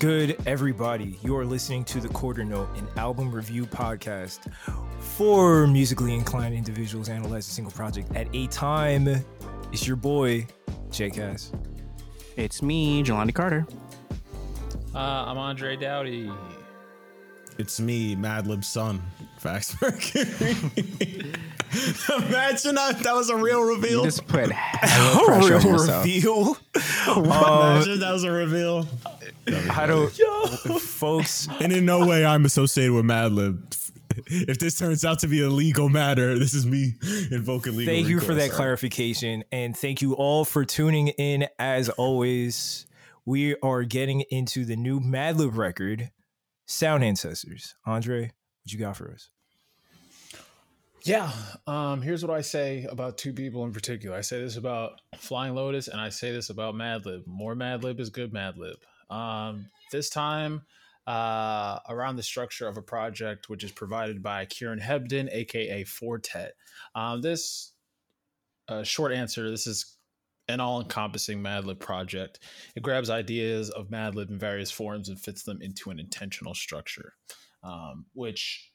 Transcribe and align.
What's 0.00 0.08
good, 0.08 0.40
everybody? 0.46 1.18
You 1.22 1.36
are 1.36 1.44
listening 1.44 1.84
to 1.84 2.00
the 2.00 2.08
Quarter 2.08 2.42
Note, 2.42 2.74
an 2.78 2.88
album 2.96 3.30
review 3.30 3.66
podcast 3.66 4.50
for 4.98 5.66
musically 5.66 6.14
inclined 6.14 6.54
individuals 6.54 7.10
analyze 7.10 7.46
a 7.46 7.50
single 7.50 7.70
project 7.70 8.10
at 8.16 8.26
a 8.34 8.46
time. 8.46 9.06
It's 9.70 9.86
your 9.86 9.96
boy, 9.96 10.46
Jay 10.90 11.10
Cass. 11.10 11.52
It's 12.38 12.62
me, 12.62 13.02
Jelani 13.02 13.34
Carter. 13.34 13.66
Uh, 14.94 14.98
I'm 14.98 15.36
Andre 15.36 15.76
Dowdy. 15.76 16.32
It's 17.58 17.78
me, 17.78 18.16
Madlib 18.16 18.64
son, 18.64 19.02
Fax 19.36 19.76
Mercury. 19.82 21.34
Imagine 21.72 22.74
that, 22.74 23.00
that 23.02 23.14
was 23.14 23.30
a 23.30 23.36
real 23.36 23.62
reveal. 23.62 23.98
You 24.00 24.04
just 24.04 24.26
put 24.26 24.50
on 24.52 25.42
yourself. 25.46 26.04
reveal. 26.04 26.56
Oh. 27.06 27.22
Imagine 27.24 28.00
that 28.00 28.12
was 28.12 28.24
a 28.24 28.30
reveal. 28.30 28.88
I 29.70 29.86
don't, 29.86 30.10
folks. 30.80 31.48
And 31.60 31.72
in 31.72 31.84
no 31.84 32.06
way 32.06 32.24
I'm 32.24 32.44
associated 32.44 32.92
with 32.92 33.04
Madlib. 33.04 33.76
If 34.26 34.58
this 34.58 34.76
turns 34.78 35.04
out 35.04 35.20
to 35.20 35.28
be 35.28 35.40
a 35.42 35.48
legal 35.48 35.88
matter, 35.88 36.38
this 36.38 36.52
is 36.52 36.66
me 36.66 36.94
invoking 37.30 37.76
legal. 37.76 37.94
Thank 37.94 38.08
you 38.08 38.20
for 38.20 38.34
that 38.34 38.50
clarification, 38.50 39.44
and 39.52 39.76
thank 39.76 40.02
you 40.02 40.14
all 40.14 40.44
for 40.44 40.64
tuning 40.64 41.08
in. 41.08 41.46
As 41.58 41.88
always, 41.90 42.86
we 43.24 43.54
are 43.62 43.84
getting 43.84 44.22
into 44.30 44.64
the 44.64 44.76
new 44.76 44.98
Madlib 45.00 45.56
record, 45.56 46.10
Sound 46.66 47.04
Ancestors. 47.04 47.76
Andre, 47.86 48.22
what 48.22 48.72
you 48.72 48.78
got 48.78 48.96
for 48.96 49.12
us? 49.12 49.30
Yeah. 51.02 51.32
Um, 51.66 52.02
here's 52.02 52.24
what 52.24 52.36
I 52.36 52.42
say 52.42 52.84
about 52.84 53.18
two 53.18 53.32
people 53.32 53.64
in 53.64 53.72
particular. 53.72 54.16
I 54.16 54.20
say 54.20 54.40
this 54.40 54.56
about 54.56 55.00
Flying 55.16 55.54
Lotus, 55.54 55.88
and 55.88 56.00
I 56.00 56.10
say 56.10 56.32
this 56.32 56.50
about 56.50 56.74
Madlib. 56.74 57.26
More 57.26 57.54
Madlib 57.54 58.00
is 58.00 58.10
good 58.10 58.32
Madlib. 58.32 58.76
Um, 59.14 59.66
this 59.92 60.10
time, 60.10 60.62
uh, 61.06 61.78
around 61.88 62.16
the 62.16 62.22
structure 62.22 62.68
of 62.68 62.76
a 62.76 62.82
project 62.82 63.48
which 63.48 63.64
is 63.64 63.72
provided 63.72 64.22
by 64.22 64.44
Kieran 64.44 64.78
Hebden, 64.78 65.28
aka 65.32 65.84
Four 65.84 66.18
Tet. 66.18 66.52
Um, 66.94 67.22
this 67.22 67.72
uh, 68.68 68.82
short 68.82 69.12
answer. 69.12 69.50
This 69.50 69.66
is 69.66 69.96
an 70.48 70.60
all-encompassing 70.60 71.42
Madlib 71.42 71.78
project. 71.78 72.40
It 72.76 72.82
grabs 72.82 73.08
ideas 73.08 73.70
of 73.70 73.88
Madlib 73.88 74.30
in 74.30 74.38
various 74.38 74.70
forms 74.70 75.08
and 75.08 75.18
fits 75.18 75.44
them 75.44 75.62
into 75.62 75.90
an 75.90 75.98
intentional 75.98 76.54
structure, 76.54 77.14
um, 77.62 78.06
which 78.12 78.70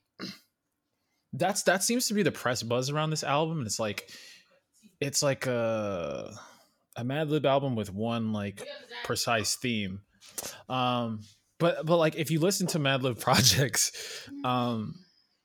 that's 1.38 1.64
that 1.64 1.84
seems 1.84 2.08
to 2.08 2.14
be 2.14 2.24
the 2.24 2.32
press 2.32 2.64
buzz 2.64 2.90
around 2.90 3.10
this 3.10 3.24
album. 3.24 3.60
And 3.60 3.68
it's 3.68 3.80
like 3.80 4.10
it's 5.00 5.22
like 5.22 5.48
a 5.48 6.34
a 6.96 7.04
Madlib 7.04 7.46
album 7.46 7.76
with 7.76 7.94
one 7.94 8.34
like 8.34 8.68
precise 9.04 9.56
theme. 9.56 10.02
Um, 10.70 11.22
but 11.60 11.86
but 11.86 11.98
like 11.98 12.16
if 12.16 12.32
you 12.32 12.40
listen 12.40 12.68
to 12.68 12.80
Madlib 12.80 13.20
projects, 13.20 14.28
um, 14.44 14.96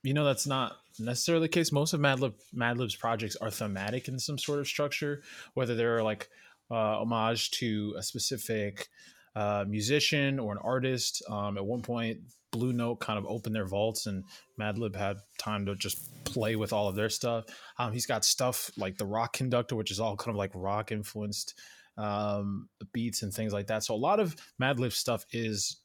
you 0.03 0.15
know 0.15 0.25
that's 0.25 0.47
not 0.47 0.77
necessarily 0.99 1.45
the 1.45 1.53
case. 1.53 1.73
Most 1.73 1.93
of 1.93 2.01
Madlib 2.01 2.35
Madlib's 2.57 2.97
projects 2.97 3.37
are 3.37 3.51
thematic 3.51 4.09
in 4.09 4.19
some 4.19 4.39
sort 4.39 4.61
of 4.61 4.67
structure, 4.67 5.23
whether 5.55 5.75
they're 5.75 6.03
like 6.03 6.29
uh, 6.71 6.99
homage 6.99 7.51
to 7.53 7.95
a 7.97 8.03
specific 8.03 8.89
uh, 9.35 9.65
musician 9.69 10.39
or 10.39 10.53
an 10.53 10.59
artist. 10.63 11.23
Um, 11.29 11.57
at 11.57 11.65
one 11.65 11.83
point, 11.83 12.21
Blue 12.51 12.73
Note 12.73 12.97
kind 13.01 13.19
of 13.19 13.27
opened 13.27 13.55
their 13.55 13.67
vaults, 13.67 14.07
and 14.07 14.25
Madlib 14.59 14.97
had 14.97 15.19
time 15.39 15.67
to 15.67 15.77
just 15.77 16.25
play 16.25 16.57
with 16.57 16.73
all 16.73 16.89
of 16.89 16.97
their 16.97 17.09
stuff. 17.09 17.45
Um, 17.79 17.93
he's 17.93 18.07
got 18.07 18.25
stuff 18.25 18.71
like 18.77 18.99
the 18.99 19.07
Rock 19.07 19.33
Conductor, 19.33 19.77
which 19.77 19.91
is 19.91 20.01
all 20.01 20.17
kind 20.17 20.35
of 20.35 20.37
like 20.37 20.51
rock 20.55 20.91
influenced 20.91 21.55
um, 21.97 22.69
beats 22.93 23.23
and 23.23 23.33
things 23.33 23.53
like 23.53 23.69
that. 23.69 23.85
So 23.85 23.95
a 23.95 23.97
lot 23.97 24.21
of 24.21 24.35
Madlib 24.61 24.93
stuff 24.93 25.25
is 25.33 25.77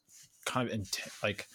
kind 0.44 0.70
of 0.70 0.80
like 1.22 1.46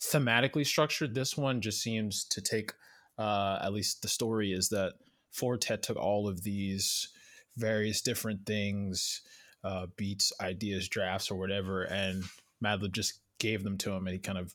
thematically 0.00 0.66
structured. 0.66 1.14
This 1.14 1.36
one 1.36 1.60
just 1.60 1.82
seems 1.82 2.24
to 2.24 2.40
take, 2.40 2.72
uh, 3.18 3.58
at 3.62 3.72
least 3.72 4.02
the 4.02 4.08
story 4.08 4.52
is 4.52 4.68
that 4.68 4.94
Four 5.32 5.56
Tet 5.56 5.82
took 5.82 5.96
all 5.96 6.28
of 6.28 6.42
these 6.42 7.08
various 7.56 8.00
different 8.00 8.46
things, 8.46 9.22
uh, 9.64 9.86
beats, 9.96 10.32
ideas, 10.40 10.88
drafts, 10.88 11.30
or 11.30 11.36
whatever, 11.38 11.82
and 11.84 12.24
Madlib 12.64 12.92
just 12.92 13.20
gave 13.38 13.62
them 13.64 13.78
to 13.78 13.90
him, 13.92 14.06
and 14.06 14.14
he 14.14 14.18
kind 14.18 14.38
of 14.38 14.54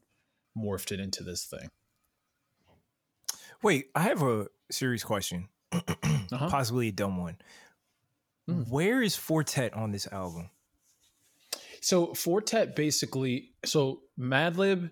morphed 0.58 0.92
it 0.92 1.00
into 1.00 1.24
this 1.24 1.46
thing. 1.46 1.70
Wait, 3.64 3.88
I 3.96 4.02
have 4.02 4.22
a 4.22 4.48
serious 4.72 5.04
question, 5.04 5.50
Uh-huh. 5.72 6.50
possibly 6.50 6.88
a 6.90 6.92
dumb 6.92 7.18
one. 7.18 7.38
Mm. 8.50 8.68
Where 8.70 9.02
is 9.02 9.16
Four 9.16 9.44
Tet 9.44 9.74
on 9.74 9.92
this 9.92 10.08
album? 10.12 10.50
So 11.82 12.14
Four 12.14 12.42
Tet 12.42 12.76
basically, 12.76 13.52
so 13.64 14.02
Madlib 14.20 14.92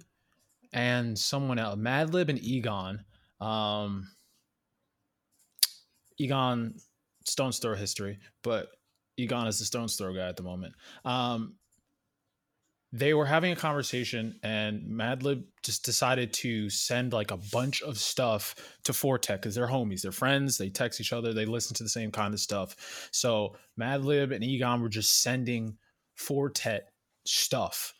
and 0.71 1.17
someone 1.17 1.59
else, 1.59 1.75
Madlib 1.77 2.29
and 2.29 2.43
Egon, 2.43 3.03
um, 3.41 4.07
Egon 6.17 6.75
Stones 7.25 7.59
Throw 7.59 7.75
history, 7.75 8.19
but 8.43 8.69
Egon 9.17 9.47
is 9.47 9.59
the 9.59 9.65
Stones 9.65 9.95
Throw 9.95 10.13
guy 10.13 10.27
at 10.27 10.37
the 10.37 10.43
moment. 10.43 10.73
Um, 11.05 11.55
they 12.91 13.15
were 13.15 13.25
having 13.25 13.51
a 13.51 13.55
conversation, 13.55 14.39
and 14.43 14.83
Madlib 14.83 15.45
just 15.63 15.83
decided 15.83 16.31
to 16.33 16.69
send 16.69 17.11
like 17.11 17.31
a 17.31 17.37
bunch 17.51 17.81
of 17.81 17.97
stuff 17.97 18.53
to 18.83 18.93
Four 18.93 19.17
Tet 19.17 19.41
because 19.41 19.55
they're 19.55 19.67
homies, 19.67 20.01
they're 20.01 20.11
friends, 20.11 20.59
they 20.59 20.69
text 20.69 21.01
each 21.01 21.11
other, 21.11 21.33
they 21.33 21.45
listen 21.45 21.75
to 21.75 21.83
the 21.83 21.89
same 21.89 22.11
kind 22.11 22.35
of 22.35 22.39
stuff. 22.39 23.09
So 23.11 23.55
Madlib 23.79 24.33
and 24.33 24.43
Egon 24.43 24.81
were 24.81 24.89
just 24.89 25.23
sending 25.23 25.77
Four 26.13 26.51
Tet 26.51 26.89
stuff, 27.25 27.95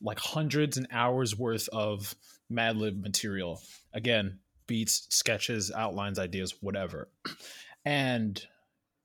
like 0.00 0.18
hundreds 0.18 0.78
and 0.78 0.86
hours 0.90 1.38
worth 1.38 1.68
of 1.68 2.14
Madlib 2.50 2.98
material. 2.98 3.60
Again, 3.92 4.38
beats, 4.66 5.06
sketches, 5.10 5.70
outlines, 5.70 6.18
ideas, 6.18 6.54
whatever. 6.62 7.10
And 7.84 8.42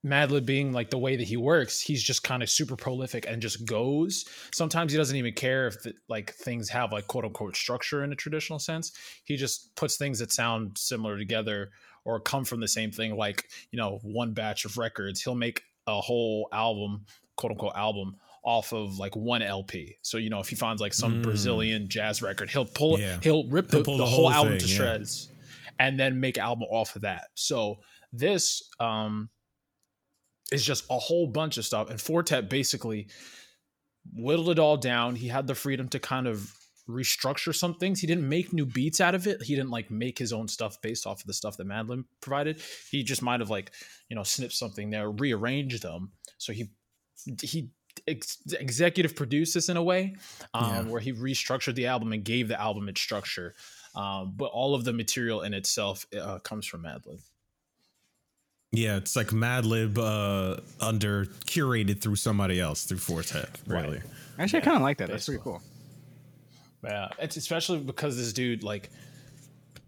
Madlib 0.06 0.46
being 0.46 0.72
like 0.72 0.92
the 0.92 0.98
way 1.00 1.16
that 1.16 1.24
he 1.28 1.36
works, 1.36 1.82
he's 1.82 2.04
just 2.04 2.24
kind 2.24 2.44
of 2.44 2.50
super 2.50 2.76
prolific 2.76 3.26
and 3.28 3.42
just 3.42 3.66
goes. 3.66 4.26
Sometimes 4.54 4.92
he 4.92 4.98
doesn't 4.98 5.16
even 5.16 5.34
care 5.34 5.68
if 5.68 5.82
the, 5.82 5.94
like 6.08 6.34
things 6.36 6.70
have 6.70 6.92
like 6.92 7.08
quote 7.08 7.26
unquote 7.26 7.56
structure 7.56 8.04
in 8.04 8.12
a 8.12 8.16
traditional 8.16 8.60
sense. 8.60 8.94
He 9.24 9.36
just 9.36 9.76
puts 9.76 9.98
things 9.98 10.20
that 10.20 10.32
sound 10.32 10.78
similar 10.78 11.18
together 11.18 11.72
or 12.04 12.20
come 12.20 12.46
from 12.46 12.60
the 12.60 12.68
same 12.68 12.92
thing. 12.92 13.18
Like 13.18 13.50
you 13.72 13.78
know, 13.78 14.00
one 14.04 14.34
batch 14.34 14.64
of 14.66 14.78
records, 14.78 15.22
he'll 15.24 15.34
make 15.36 15.64
a 15.88 16.00
whole 16.00 16.48
album, 16.52 17.06
quote 17.36 17.54
unquote 17.54 17.76
album, 17.76 18.16
off 18.44 18.74
of 18.74 19.00
like 19.00 19.16
one 19.16 19.42
LP. 19.42 19.98
So 20.04 20.18
you 20.20 20.30
know, 20.30 20.40
if 20.40 20.50
he 20.50 20.56
finds 20.56 20.82
like 20.82 20.94
some 20.94 21.16
Mm. 21.16 21.24
Brazilian 21.24 21.88
jazz 21.90 22.22
record, 22.22 22.52
he'll 22.52 22.66
pull 22.66 23.00
Yeah. 23.00 23.18
he'll 23.24 23.48
rip 23.48 23.70
the, 23.70 23.78
He'll 23.78 23.86
pull 23.86 23.98
the 23.98 24.04
the 24.04 24.10
whole, 24.10 24.26
whole 24.30 24.32
album 24.32 24.54
thing, 24.60 24.62
to 24.62 24.68
yeah. 24.68 24.76
shreds 24.78 25.30
and 25.80 26.00
then 26.00 26.20
make 26.20 26.38
an 26.38 26.44
album 26.44 26.68
off 26.70 26.96
of 26.96 27.02
that. 27.02 27.30
So 27.34 27.80
this 28.14 28.70
um 28.80 29.30
is 30.52 30.64
just 30.64 30.86
a 30.90 30.98
whole 30.98 31.28
bunch 31.28 31.58
of 31.58 31.66
stuff. 31.66 31.90
And 31.90 32.00
Four 32.00 32.24
Tet 32.24 32.50
basically 32.50 33.08
whittled 34.14 34.50
it 34.50 34.60
all 34.60 34.78
down. 34.78 35.16
He 35.16 35.28
had 35.28 35.48
the 35.48 35.56
freedom 35.56 35.88
to 35.90 36.00
kind 36.00 36.28
of 36.28 36.54
restructure 36.88 37.56
some 37.56 37.74
things. 37.74 38.00
He 38.00 38.06
didn't 38.08 38.30
make 38.30 38.54
new 38.54 38.66
beats 38.66 39.02
out 39.02 39.16
of 39.16 39.26
it. 39.26 39.42
He 39.42 39.56
didn't 39.56 39.72
like 39.72 39.90
make 39.90 40.20
his 40.20 40.32
own 40.32 40.48
stuff 40.48 40.80
based 40.82 41.08
off 41.08 41.22
of 41.22 41.26
the 41.28 41.34
stuff 41.34 41.58
that 41.58 41.68
Madlib 41.68 42.04
provided. 42.22 42.62
He 42.92 43.02
just 43.04 43.24
might 43.24 43.40
have 43.40 43.50
like, 43.50 43.72
you 44.08 44.16
know, 44.16 44.24
snipped 44.24 44.54
something 44.54 44.92
there, 44.92 45.10
rearranged 45.10 45.82
them. 45.82 46.12
So 46.38 46.54
he 46.54 46.70
he 47.42 47.72
ex- 48.08 48.38
executive 48.60 49.16
produced 49.16 49.56
this 49.56 49.70
in 49.70 49.78
a 49.78 49.84
way 49.84 50.16
um, 50.54 50.70
Yeah. 50.70 50.82
where 50.92 51.02
he 51.02 51.12
restructured 51.14 51.74
the 51.74 51.88
album 51.88 52.14
and 52.14 52.24
gave 52.24 52.48
the 52.50 52.62
album 52.62 52.88
its 52.88 53.02
structure. 53.02 53.56
Um, 53.96 54.34
but 54.36 54.48
all 54.52 54.76
of 54.76 54.84
the 54.84 54.94
material 54.94 55.42
in 55.42 55.54
itself 55.56 56.06
uh, 56.20 56.38
comes 56.40 56.68
from 56.68 56.84
Madlib. 56.84 57.22
Yeah, 58.76 58.98
it's 58.98 59.16
like 59.16 59.28
Madlib 59.28 59.98
uh, 59.98 60.60
under 60.80 61.26
curated 61.46 62.02
through 62.02 62.18
somebody 62.18 62.60
else 62.60 62.84
through 62.86 62.98
Four 62.98 63.24
Tet. 63.24 63.50
Really, 63.68 64.02
Actually, 64.38 64.62
I 64.62 64.66
kind 64.66 64.78
of 64.78 64.84
like 64.84 64.98
that. 64.98 65.10
That's 65.10 65.26
pretty 65.26 65.42
cool. 65.42 65.62
Yeah, 66.84 67.10
it's 67.20 67.38
especially 67.38 67.80
because 67.80 68.18
this 68.18 68.32
dude 68.34 68.64
like 68.64 68.90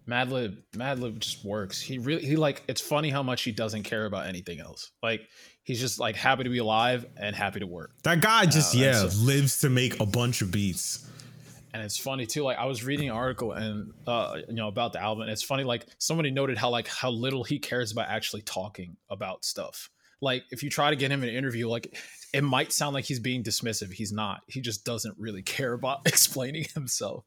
Madlib, 0.08 0.58
Madlib 0.74 1.20
just 1.20 1.44
works. 1.44 1.80
He 1.82 1.98
really 2.00 2.26
he 2.26 2.36
like 2.36 2.64
it's 2.68 2.82
funny 2.82 3.10
how 3.10 3.22
much 3.22 3.44
he 3.44 3.52
doesn't 3.52 3.84
care 3.84 4.06
about 4.06 4.26
anything 4.26 4.60
else. 4.60 4.92
Like 5.04 5.28
he's 5.64 5.80
just 5.80 6.00
like 6.00 6.16
happy 6.16 6.44
to 6.44 6.50
be 6.50 6.60
alive 6.60 7.06
and 7.18 7.36
happy 7.36 7.60
to 7.60 7.68
work. 7.68 7.92
that 8.04 8.22
guy 8.22 8.46
just 8.46 8.76
Oh, 8.76 8.80
yeah 8.80 8.94
that's 8.94 9.20
lives 9.22 9.60
to 9.60 9.70
make 9.70 10.00
a 10.00 10.06
bunch 10.06 10.42
of 10.42 10.50
beats. 10.52 11.08
And 11.78 11.86
it's 11.86 12.00
funny 12.00 12.26
too. 12.26 12.44
Like 12.44 12.58
I 12.58 12.66
was 12.66 12.84
reading 12.84 13.10
an 13.10 13.16
article 13.16 13.52
and 13.52 13.94
uh 14.08 14.38
you 14.48 14.56
know 14.56 14.68
about 14.68 14.94
the 14.94 15.02
album. 15.02 15.22
And 15.22 15.32
it's 15.32 15.44
funny 15.44 15.64
like 15.64 15.86
somebody 16.00 16.32
noted 16.32 16.58
how 16.58 16.72
like 16.72 16.88
how 16.88 17.12
little 17.12 17.44
he 17.44 17.60
cares 17.60 17.92
about 17.92 18.08
actually 18.10 18.42
talking 18.42 18.98
about 19.12 19.46
stuff. 19.46 19.92
Like 20.20 20.44
if 20.50 20.64
you 20.64 20.72
try 20.72 20.90
to 20.90 20.96
get 20.96 21.12
him 21.12 21.22
an 21.22 21.30
interview, 21.30 21.70
like 21.70 21.96
it 22.34 22.44
might 22.44 22.72
sound 22.72 22.96
like 22.96 23.06
he's 23.06 23.20
being 23.20 23.44
dismissive. 23.44 23.94
He's 23.94 24.12
not. 24.12 24.42
He 24.48 24.60
just 24.60 24.86
doesn't 24.86 25.20
really 25.20 25.44
care 25.44 25.74
about 25.74 26.00
explaining 26.08 26.66
himself. 26.74 27.26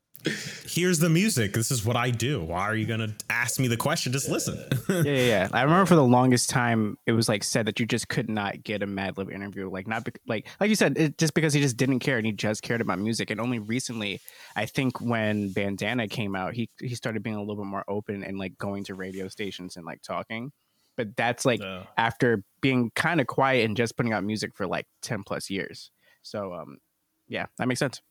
Here's 0.66 0.98
the 0.98 1.08
music. 1.08 1.52
This 1.52 1.70
is 1.70 1.84
what 1.84 1.96
I 1.96 2.10
do. 2.10 2.42
Why 2.42 2.60
are 2.62 2.74
you 2.76 2.86
gonna 2.86 3.14
ask 3.28 3.58
me 3.60 3.68
the 3.68 3.76
question? 3.76 4.12
Just 4.12 4.28
listen. 4.28 4.62
yeah, 4.88 5.02
yeah, 5.02 5.12
yeah. 5.26 5.48
I 5.52 5.62
remember 5.62 5.86
for 5.86 5.94
the 5.94 6.04
longest 6.04 6.50
time, 6.50 6.96
it 7.06 7.12
was 7.12 7.28
like 7.28 7.42
said 7.44 7.66
that 7.66 7.80
you 7.80 7.86
just 7.86 8.08
could 8.08 8.28
not 8.28 8.62
get 8.62 8.82
a 8.82 8.86
Madlib 8.86 9.32
interview. 9.32 9.70
Like 9.70 9.86
not 9.86 10.04
be- 10.04 10.12
like 10.26 10.46
like 10.60 10.68
you 10.70 10.76
said, 10.76 10.98
it, 10.98 11.18
just 11.18 11.34
because 11.34 11.52
he 11.54 11.60
just 11.60 11.76
didn't 11.76 12.00
care 12.00 12.16
and 12.18 12.26
he 12.26 12.32
just 12.32 12.62
cared 12.62 12.80
about 12.80 12.98
music. 12.98 13.30
And 13.30 13.40
only 13.40 13.58
recently, 13.58 14.20
I 14.56 14.66
think 14.66 15.00
when 15.00 15.52
Bandana 15.52 16.08
came 16.08 16.34
out, 16.36 16.54
he 16.54 16.68
he 16.80 16.94
started 16.94 17.22
being 17.22 17.36
a 17.36 17.40
little 17.40 17.56
bit 17.56 17.66
more 17.66 17.84
open 17.88 18.22
and 18.22 18.38
like 18.38 18.58
going 18.58 18.84
to 18.84 18.94
radio 18.94 19.28
stations 19.28 19.76
and 19.76 19.84
like 19.86 20.02
talking. 20.02 20.52
But 20.96 21.16
that's 21.16 21.44
like 21.46 21.60
Yeah. 21.62 21.84
after 21.96 22.42
being 22.60 22.90
kind 22.94 23.20
of 23.20 23.26
quiet 23.26 23.64
and 23.64 23.76
just 23.76 23.96
putting 23.96 24.12
out 24.12 24.22
music 24.24 24.52
for 24.54 24.66
like 24.66 24.86
ten 25.00 25.22
plus 25.22 25.48
years. 25.48 25.90
So 26.22 26.52
um, 26.52 26.78
yeah, 27.28 27.46
that 27.58 27.68
makes 27.68 27.78
sense. 27.78 28.02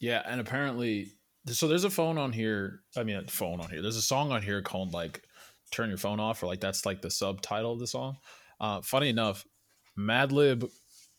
Yeah, 0.00 0.22
and 0.24 0.40
apparently, 0.40 1.12
so 1.46 1.68
there's 1.68 1.84
a 1.84 1.90
phone 1.90 2.18
on 2.18 2.32
here. 2.32 2.80
I 2.96 3.02
mean, 3.02 3.16
a 3.16 3.22
phone 3.24 3.60
on 3.60 3.70
here. 3.70 3.82
There's 3.82 3.96
a 3.96 4.02
song 4.02 4.32
on 4.32 4.42
here 4.42 4.62
called 4.62 4.92
like 4.92 5.22
"Turn 5.70 5.88
Your 5.88 5.98
Phone 5.98 6.20
Off," 6.20 6.42
or 6.42 6.46
like 6.46 6.60
that's 6.60 6.86
like 6.86 7.02
the 7.02 7.10
subtitle 7.10 7.72
of 7.72 7.80
the 7.80 7.86
song. 7.86 8.18
Uh, 8.60 8.80
funny 8.80 9.08
enough, 9.08 9.44
Madlib 9.98 10.70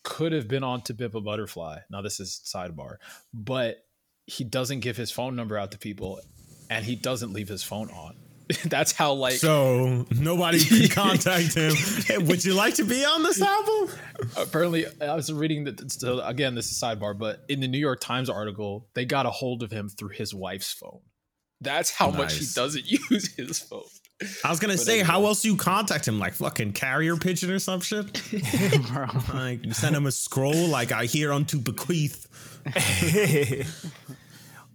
could 0.03 0.31
have 0.31 0.47
been 0.47 0.63
on 0.63 0.81
To 0.81 0.93
Pimp 0.93 1.15
a 1.15 1.21
Butterfly. 1.21 1.79
Now 1.89 2.01
this 2.01 2.19
is 2.19 2.41
sidebar, 2.45 2.97
but 3.33 3.77
he 4.25 4.43
doesn't 4.43 4.81
give 4.81 4.97
his 4.97 5.11
phone 5.11 5.35
number 5.35 5.57
out 5.57 5.71
to 5.71 5.77
people, 5.77 6.21
and 6.69 6.85
he 6.85 6.95
doesn't 6.95 7.33
leave 7.33 7.47
his 7.47 7.63
phone 7.63 7.89
on. 7.89 8.15
that's 8.65 8.91
how 8.91 9.13
like 9.13 9.33
so 9.33 10.05
nobody 10.11 10.59
can 10.65 10.87
contact 10.89 11.53
him. 11.55 11.73
Hey, 12.05 12.17
would 12.17 12.43
you 12.43 12.53
like 12.53 12.75
to 12.75 12.83
be 12.83 13.05
on 13.05 13.23
this 13.23 13.41
album? 13.41 13.89
apparently 14.35 14.85
i 15.01 15.15
was 15.15 15.31
reading 15.31 15.63
that 15.63 15.89
so 15.91 16.19
again 16.21 16.53
this 16.53 16.69
is 16.69 16.77
sidebar 16.81 17.17
but 17.17 17.41
in 17.47 17.61
the 17.61 17.67
new 17.69 17.77
york 17.77 18.01
times 18.01 18.29
article 18.29 18.85
they 18.93 19.05
got 19.05 19.25
a 19.25 19.29
hold 19.29 19.63
of 19.63 19.71
him 19.71 19.87
through 19.87 20.09
his 20.09 20.35
wife's 20.35 20.73
phone 20.73 20.99
that's 21.61 21.89
how 21.89 22.11
much 22.11 22.35
he 22.35 22.45
doesn't 22.53 22.85
use 23.09 23.33
his 23.35 23.59
phone 23.59 23.83
I 24.43 24.49
was 24.49 24.59
gonna 24.59 24.73
But 24.73 24.79
say, 24.81 25.01
how 25.01 25.13
anyway. 25.15 25.29
else 25.29 25.45
you 25.45 25.55
contact 25.55 26.05
him? 26.05 26.19
Like 26.19 26.33
fucking 26.33 26.73
carrier 26.73 27.15
pigeon 27.15 27.51
or 27.51 27.59
some 27.59 27.79
shit? 27.79 28.21
Like 29.33 29.63
you 29.65 29.71
send 29.71 29.95
him 29.95 30.05
a 30.07 30.11
scroll, 30.11 30.67
like 30.67 30.91
I 30.91 31.05
hear 31.05 31.31
unto 31.31 31.57
bequeath. 31.57 32.27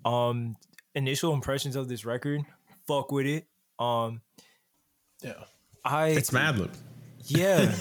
um, 0.05 0.57
initial 0.95 1.35
impressions 1.35 1.77
of 1.77 1.89
this 1.89 2.07
record, 2.07 2.41
fuck 2.87 3.13
with 3.13 3.27
it. 3.27 3.47
Um, 3.79 4.21
yeah 5.23 5.45
I 5.85 6.09
It's 6.09 6.31
Madlib. 6.31 6.71
Yeah, 7.27 7.75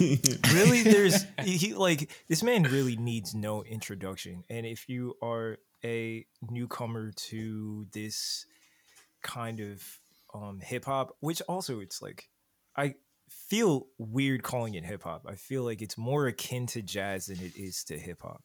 really. 0.53 0.83
There's 0.83 1.25
he 1.41 1.73
like 1.73 2.09
this 2.29 2.41
man 2.43 2.63
really 2.63 2.95
needs 2.95 3.35
no 3.35 3.61
introduction, 3.63 4.43
and 4.49 4.65
if 4.65 4.87
you 4.87 5.15
are 5.21 5.57
a 5.83 6.25
newcomer 6.49 7.11
to 7.11 7.85
this 7.91 8.45
kind 9.21 9.59
of 9.59 9.83
um 10.33 10.61
hip 10.61 10.85
hop, 10.85 11.17
which 11.19 11.41
also 11.49 11.81
it's 11.81 12.01
like 12.01 12.29
I 12.77 12.95
feel 13.29 13.87
weird 13.97 14.43
calling 14.43 14.75
it 14.75 14.85
hip 14.85 15.03
hop. 15.03 15.25
I 15.27 15.35
feel 15.35 15.63
like 15.63 15.81
it's 15.81 15.97
more 15.97 16.27
akin 16.27 16.65
to 16.67 16.81
jazz 16.81 17.25
than 17.25 17.39
it 17.41 17.57
is 17.57 17.83
to 17.85 17.99
hip 17.99 18.21
hop 18.21 18.43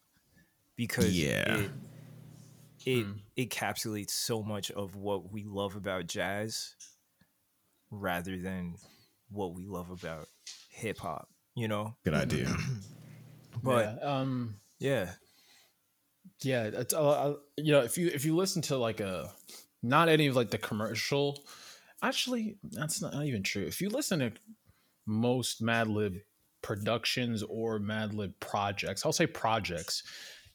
because 0.75 1.17
Yeah. 1.17 1.59
it 1.59 1.71
it 3.37 3.51
encapsulates 3.51 4.11
so 4.11 4.43
much 4.43 4.71
of 4.73 4.97
what 4.97 5.31
we 5.33 5.45
love 5.45 5.77
about 5.77 6.07
jazz 6.09 6.75
rather 7.91 8.37
than 8.39 8.75
what 9.31 9.55
we 9.55 9.67
love 9.67 9.91
about 9.91 10.27
hip 10.71 10.99
hop, 10.99 11.29
you 11.55 11.69
know? 11.69 11.95
Good 12.05 12.15
idea. 12.15 12.55
But 13.63 13.99
yeah, 14.01 14.09
um 14.09 14.57
yeah. 14.79 15.11
yeah 16.43 16.65
it's, 16.65 16.95
uh, 16.95 17.09
uh, 17.09 17.35
you 17.57 17.73
know 17.73 17.81
if 17.81 17.99
you 17.99 18.09
if 18.09 18.25
you 18.25 18.37
listen 18.37 18.63
to 18.63 18.77
like 18.77 19.01
a 19.01 19.33
not 19.83 20.09
any 20.09 20.29
of 20.29 20.37
like 20.37 20.51
the 20.51 20.59
commercial 20.59 21.45
actually 22.03 22.57
that's 22.71 23.03
not 23.03 23.25
even 23.25 23.43
true 23.43 23.65
if 23.65 23.81
you 23.81 23.89
listen 23.89 24.21
to 24.21 24.33
most 25.07 25.63
madlib 25.63 26.21
productions 26.63 27.43
or 27.43 27.81
madlib 27.81 28.33
projects 28.41 29.05
i'll 29.05 29.13
say 29.13 29.27
projects 29.27 30.03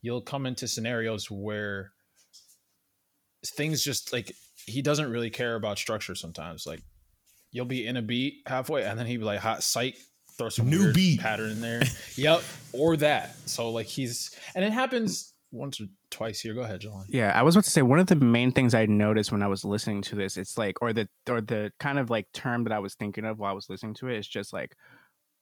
you'll 0.02 0.22
come 0.22 0.46
into 0.46 0.68
scenarios 0.68 1.30
where 1.30 1.92
things 3.46 3.84
just 3.84 4.14
like 4.14 4.34
he 4.66 4.82
doesn't 4.82 5.12
really 5.12 5.30
care 5.30 5.56
about 5.56 5.78
structure 5.78 6.16
sometimes 6.16 6.66
like 6.66 6.82
you'll 7.54 7.66
be 7.66 7.88
in 7.88 7.96
a 7.96 8.02
beat 8.02 8.42
halfway 8.46 8.84
and 8.84 9.00
then 9.00 9.06
he'd 9.06 9.18
be 9.18 9.24
like 9.24 9.40
hot 9.40 9.64
sight 9.64 9.96
throw 10.38 10.50
some 10.50 10.70
New 10.70 10.80
weird 10.80 10.96
beat. 10.96 11.20
pattern 11.22 11.52
in 11.52 11.62
there 11.62 11.84
yep 12.16 12.44
or 12.74 12.98
that 12.98 13.36
so 13.48 13.70
like 13.70 13.86
he's 13.86 14.36
and 14.56 14.66
it 14.66 14.74
happens 14.74 15.34
once 15.52 15.80
or 15.80 15.86
twice 16.10 16.42
here 16.42 16.54
go 16.56 16.62
ahead 16.62 16.82
john 16.82 17.06
Yeah, 17.10 17.32
I 17.34 17.44
was 17.44 17.56
about 17.56 17.66
to 17.66 17.70
say 17.70 17.84
one 17.84 18.00
of 18.00 18.08
the 18.08 18.16
main 18.16 18.52
things 18.52 18.74
I 18.74 18.88
noticed 18.88 19.32
when 19.32 19.44
I 19.44 19.48
was 19.48 19.64
listening 19.64 20.02
to 20.04 20.16
this, 20.16 20.36
it's 20.36 20.58
like, 20.58 20.82
or 20.82 20.94
the 20.94 21.08
or 21.30 21.42
the 21.42 21.72
kind 21.80 22.00
of 22.00 22.10
like 22.10 22.28
term 22.34 22.64
that 22.66 22.74
I 22.74 22.80
was 22.80 22.96
thinking 22.96 23.24
of 23.26 23.38
while 23.40 23.52
I 23.52 23.54
was 23.54 23.70
listening 23.70 23.94
to 23.96 24.08
it 24.10 24.18
is 24.18 24.28
just 24.28 24.52
like 24.52 24.76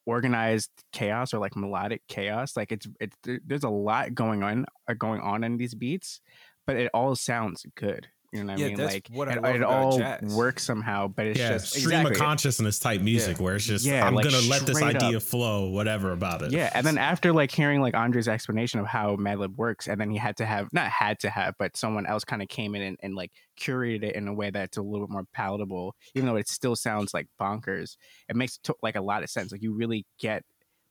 organized 0.06 0.70
chaos 0.92 1.34
or 1.34 1.40
like 1.40 1.56
melodic 1.56 2.02
chaos. 2.08 2.58
Like 2.58 2.72
it's 2.72 2.88
it's 3.00 3.16
there's 3.24 3.64
a 3.64 3.70
lot 3.70 4.14
going 4.14 4.44
on 4.44 4.66
uh, 4.90 4.94
going 4.94 5.22
on 5.22 5.44
in 5.44 5.58
these 5.58 5.74
beats, 5.74 6.20
but 6.66 6.76
it 6.76 6.90
all 6.94 7.16
sounds 7.16 7.66
good. 7.76 8.08
You 8.32 8.46
know 8.46 8.54
what 8.54 8.60
Yeah, 8.60 8.66
I 8.68 8.70
mean? 8.70 8.78
that's 8.78 8.94
like 8.94 9.08
what 9.10 9.28
I 9.28 9.34
it, 9.34 9.42
love 9.42 9.56
it 9.56 9.62
about 9.62 9.74
all 9.84 9.98
jazz. 9.98 10.34
works 10.36 10.64
somehow, 10.64 11.10
but 11.10 11.28
it's 11.28 11.40
yeah, 11.40 11.50
just 11.50 11.68
stream 11.74 11.86
exactly. 12.02 12.12
of 12.12 12.18
consciousness 12.18 12.80
type 12.80 13.02
music 13.02 13.42
where 13.42 13.56
it's 13.56 13.66
just 13.66 13.86
Yeah, 13.86 14.08
I'm 14.08 14.16
like 14.16 14.24
gonna 14.24 14.40
let 14.40 14.66
this 14.66 14.82
idea 14.82 15.18
up. 15.18 15.24
flow, 15.24 15.68
whatever 15.70 16.14
about 16.14 16.42
it. 16.42 16.52
Yeah, 16.52 16.72
and 16.74 16.86
then 16.86 16.98
after 16.98 17.34
like 17.34 17.52
hearing 17.52 17.82
like 17.82 17.94
Andre's 17.94 18.30
explanation 18.30 18.80
of 18.80 18.86
how 18.88 19.18
Madlib 19.18 19.58
works, 19.58 19.90
and 19.90 20.00
then 20.00 20.10
he 20.10 20.18
had 20.18 20.38
to 20.38 20.46
have 20.46 20.72
not 20.72 20.90
had 20.90 21.20
to 21.20 21.30
have, 21.30 21.56
but 21.60 21.76
someone 21.76 22.06
else 22.06 22.24
kind 22.24 22.42
of 22.42 22.48
came 22.48 22.74
in 22.74 22.82
and, 22.82 22.98
and 23.04 23.16
like 23.16 23.32
curated 23.60 24.04
it 24.04 24.16
in 24.16 24.30
a 24.30 24.34
way 24.34 24.50
that's 24.50 24.78
a 24.78 24.82
little 24.82 25.08
bit 25.08 25.12
more 25.12 25.26
palatable, 25.34 25.96
even 26.16 26.26
though 26.28 26.38
it 26.38 26.48
still 26.48 26.78
sounds 26.78 27.14
like 27.14 27.28
bonkers. 27.40 27.98
It 28.30 28.38
makes 28.38 28.58
to, 28.60 28.76
like 28.82 28.96
a 28.96 29.02
lot 29.02 29.24
of 29.24 29.30
sense. 29.30 29.52
Like 29.52 29.62
you 29.62 29.74
really 29.74 30.06
get 30.20 30.44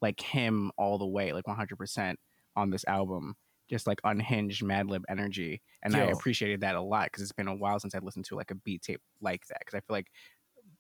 like 0.03 0.21
him 0.21 0.73
all 0.77 0.99
the 0.99 1.07
way, 1.07 1.33
like 1.33 1.47
100 1.47 1.77
percent 1.77 2.19
on 2.55 2.69
this 2.69 2.85
album, 2.87 3.35
just 3.71 3.87
like 3.87 4.01
unhinged 4.05 4.63
Madlib 4.63 5.05
energy, 5.09 5.63
and 5.83 5.95
I 5.97 6.01
appreciated 6.01 6.61
that 6.63 6.75
a 6.75 6.81
lot 6.83 7.07
because 7.07 7.23
it's 7.23 7.33
been 7.33 7.49
a 7.49 7.55
while 7.55 7.79
since 7.81 7.95
I 7.95 7.99
listened 8.01 8.27
to 8.27 8.35
like 8.37 8.51
a 8.51 8.55
beat 8.57 8.83
tape 8.83 9.01
like 9.23 9.47
that. 9.47 9.61
Because 9.61 9.75
I 9.77 9.81
feel 9.81 9.97
like 9.97 10.09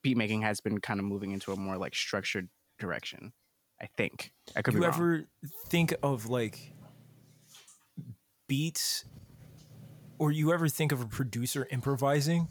beat 0.02 0.16
making 0.16 0.42
has 0.42 0.60
been 0.60 0.78
kind 0.80 0.98
of 1.00 1.06
moving 1.06 1.30
into 1.32 1.52
a 1.52 1.56
more 1.56 1.76
like 1.78 1.94
structured 1.94 2.48
direction. 2.78 3.32
I 3.80 3.86
think 3.96 4.32
I 4.56 4.60
could 4.62 4.74
you 4.74 4.80
wrong. 4.82 4.92
ever 4.92 5.24
think 5.68 5.94
of 6.02 6.28
like 6.28 6.74
beats 8.48 9.04
or 10.18 10.30
you 10.32 10.52
ever 10.52 10.68
think 10.68 10.92
of 10.92 11.00
a 11.00 11.06
producer 11.06 11.66
improvising? 11.70 12.48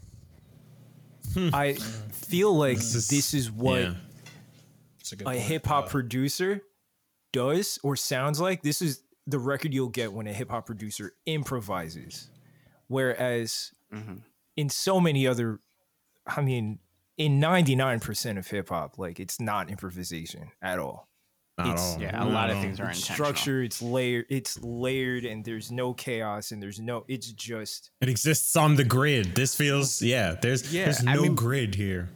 I 1.53 1.73
feel 1.73 2.55
like 2.55 2.77
This 2.77 2.95
is- 2.95 3.07
this 3.09 3.33
is 3.33 3.51
what 3.51 3.81
yeah. 3.81 3.93
A 5.25 5.29
a 5.29 5.35
hip 5.35 5.65
hop 5.65 5.85
Uh, 5.85 5.87
producer 5.89 6.61
does 7.33 7.79
or 7.83 7.95
sounds 7.95 8.39
like. 8.39 8.61
This 8.61 8.81
is 8.81 9.01
the 9.29 9.39
record 9.39 9.73
you'll 9.73 9.89
get 9.89 10.13
when 10.13 10.27
a 10.27 10.33
hip 10.33 10.49
hop 10.49 10.65
producer 10.65 11.13
improvises. 11.25 12.29
Whereas 12.87 13.71
Mhm. 13.93 14.23
in 14.55 14.69
so 14.69 14.99
many 14.99 15.27
other, 15.27 15.59
I 16.25 16.41
mean, 16.41 16.79
in 17.17 17.39
99% 17.39 18.37
of 18.37 18.47
hip 18.47 18.69
hop, 18.69 18.97
like 18.97 19.19
it's 19.19 19.39
not 19.39 19.69
improvisation 19.69 20.51
at 20.61 20.79
all. 20.79 21.07
Not 21.57 21.67
It's- 21.67 21.93
all. 21.95 22.01
Yeah, 22.01 22.15
a 22.15 22.25
Not 22.25 22.31
lot 22.31 22.49
of 22.49 22.61
things 22.61 22.79
are 22.79 22.89
It's 22.89 22.99
intentional. 23.01 23.33
structure, 23.33 23.61
it's 23.63 23.81
layered, 23.81 24.25
it's 24.29 24.57
layered, 24.61 25.25
and 25.25 25.43
there's 25.43 25.69
no 25.71 25.93
chaos 25.93 26.51
and 26.51 26.63
there's 26.63 26.79
no, 26.79 27.03
it's 27.09 27.31
just 27.33 27.91
It 27.99 28.07
exists 28.07 28.55
on 28.55 28.75
the 28.75 28.85
grid. 28.85 29.35
This 29.35 29.55
feels 29.55 30.01
yeah. 30.01 30.35
There's 30.35 30.73
Yeah, 30.73 30.85
there's 30.85 31.05
I 31.05 31.15
no 31.15 31.23
mean- 31.23 31.35
grid 31.35 31.75
here. 31.75 32.09